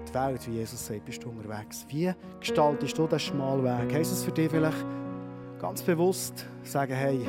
Die 0.08 0.14
Welt, 0.14 0.48
wie 0.48 0.56
Jesus 0.56 0.86
sagt, 0.86 1.06
bist 1.06 1.24
du 1.24 1.30
unterwegs. 1.30 1.86
Wie 1.90 2.12
gestaltest 2.40 2.98
du 2.98 3.08
den 3.08 3.20
schmalen 3.20 3.64
Weg? 3.64 3.94
Heißt 3.94 4.12
es 4.12 4.24
für 4.24 4.32
dich 4.32 4.50
vielleicht 4.50 4.86
ganz 5.60 5.82
bewusst 5.82 6.46
sagen, 6.64 6.94
hey, 6.94 7.26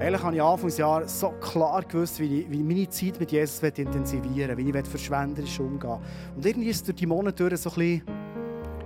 Ehrlich 0.00 0.22
habe 0.22 0.36
ich 0.36 0.42
Anfang 0.42 0.68
des 0.68 0.78
Jahres 0.78 1.20
so 1.20 1.30
klar 1.40 1.82
gewusst, 1.82 2.20
wie 2.20 2.42
ich, 2.42 2.50
wie 2.50 2.62
meine 2.62 2.88
Zeit 2.88 3.18
mit 3.18 3.32
Jesus 3.32 3.60
intensivieren 3.60 4.56
will, 4.56 4.72
wie 4.72 4.78
ich 4.78 4.86
verschwenderisch 4.86 5.58
umgehen 5.58 5.90
will. 5.90 5.98
Und 6.36 6.46
irgendwie 6.46 6.68
ist 6.68 6.76
es 6.76 6.84
durch 6.84 6.96
die 6.96 7.06
Monate 7.06 7.56
so 7.56 7.70
ein 7.70 7.74
bisschen 7.74 8.02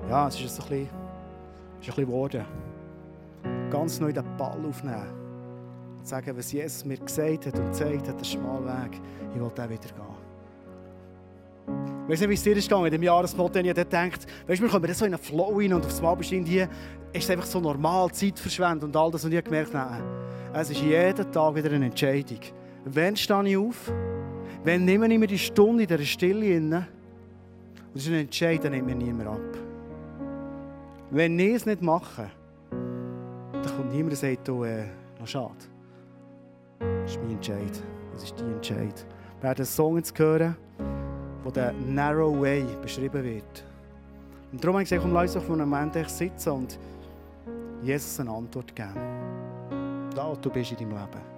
ja, 0.08 0.28
es 0.28 0.40
ist 0.40 0.42
ein 0.42 0.68
bisschen, 0.68 0.82
ist 0.82 0.88
ein 0.88 1.80
bisschen 1.80 2.06
geworden. 2.06 2.44
Ganz 3.70 4.00
neu 4.00 4.12
den 4.12 4.24
Ball 4.36 4.58
aufnehmen. 4.66 5.06
sagen, 6.02 6.36
was 6.36 6.52
Jesus 6.52 6.84
mir 6.84 6.96
gesagt 6.96 7.46
hat 7.46 7.58
und 7.58 7.68
gesagt 7.68 8.08
hat, 8.08 8.18
der 8.18 8.24
schmale 8.24 8.64
Weg, 8.64 9.00
ich 9.34 9.40
will 9.40 9.50
da 9.54 9.68
wieder 9.68 9.80
gehen. 9.80 10.18
Ich 12.04 12.12
weiß 12.12 12.20
nicht, 12.20 12.30
wie 12.30 12.34
es 12.34 12.42
dir 12.42 12.56
ist 12.56 12.66
gegangen 12.66 12.86
in 12.86 12.92
dem 12.92 13.02
Jahresmotto, 13.02 13.58
ich 13.58 13.66
gedacht, 13.66 14.26
weißt 14.46 14.60
du, 14.60 14.64
wir 14.64 14.70
kommen 14.70 14.94
so 14.94 15.04
in 15.04 15.12
einen 15.12 15.22
Flow 15.22 15.58
rein 15.58 15.74
und 15.74 15.84
aufs 15.84 16.00
Mal 16.00 16.16
du 16.16 16.22
hier, 16.22 16.68
ist 17.12 17.24
es 17.24 17.30
einfach 17.30 17.44
so 17.44 17.60
normal, 17.60 18.10
Zeit 18.12 18.38
verschwendet 18.38 18.84
und 18.84 18.96
all 18.96 19.10
das. 19.10 19.24
Und 19.24 19.32
ich 19.32 19.36
habe 19.36 19.44
gemerkt, 19.44 19.74
nein, 19.74 20.02
es 20.54 20.70
ist 20.70 20.80
jeden 20.80 21.30
Tag 21.30 21.54
wieder 21.54 21.70
eine 21.70 21.86
Entscheidung. 21.86 22.40
Wann 22.86 23.14
stehe 23.16 23.48
ich 23.48 23.56
auf? 23.58 23.92
Wann 24.64 24.84
nehme 24.86 25.12
ich 25.12 25.18
mir 25.18 25.26
die 25.26 25.38
Stunde 25.38 25.82
in 25.82 25.88
dieser 25.88 26.04
Stille 26.04 26.56
inne? 26.56 26.88
Und 27.88 27.96
das 27.96 28.04
ist 28.04 28.08
ein 28.08 28.20
Entscheid, 28.20 28.64
den 28.64 28.72
nimmt 28.72 28.86
mir 28.86 28.94
niemand 28.94 29.28
ab. 29.28 29.67
Wenn 31.10 31.38
ich 31.38 31.54
es 31.54 31.66
nicht 31.66 31.80
mache, 31.80 32.30
dann 32.70 33.76
kommt 33.76 33.92
niemand 33.92 34.12
und 34.12 34.18
sagt, 34.18 34.48
oh, 34.50 34.64
äh, 34.64 34.84
noch 35.18 35.26
schade. 35.26 35.54
Das 36.78 37.12
ist 37.12 37.20
mein 37.22 37.30
Entscheid. 37.30 37.82
Das 38.12 38.24
ist 38.24 38.38
dein 38.38 38.52
Entscheid. 38.52 39.06
Wir 39.38 39.42
werden 39.42 39.58
einen 39.58 39.64
Song 39.64 40.02
hören, 40.16 40.56
wo 41.42 41.50
der 41.50 41.72
Narrow 41.72 42.38
Way 42.38 42.66
beschrieben 42.82 43.24
wird. 43.24 43.64
Und 44.52 44.62
darum 44.62 44.74
habe 44.74 44.82
ich 44.82 44.90
gesagt, 44.90 45.02
komm, 45.02 45.14
lass 45.14 45.34
uns 45.34 45.44
auf 45.44 45.50
einen 45.50 45.68
Moment 45.68 46.10
sitzen 46.10 46.50
und 46.50 46.78
Jesus 47.82 48.20
eine 48.20 48.30
Antwort 48.30 48.76
geben. 48.76 48.92
Da, 50.14 50.34
du 50.34 50.50
bist 50.50 50.72
in 50.72 50.76
deinem 50.76 50.90
Leben. 50.90 51.37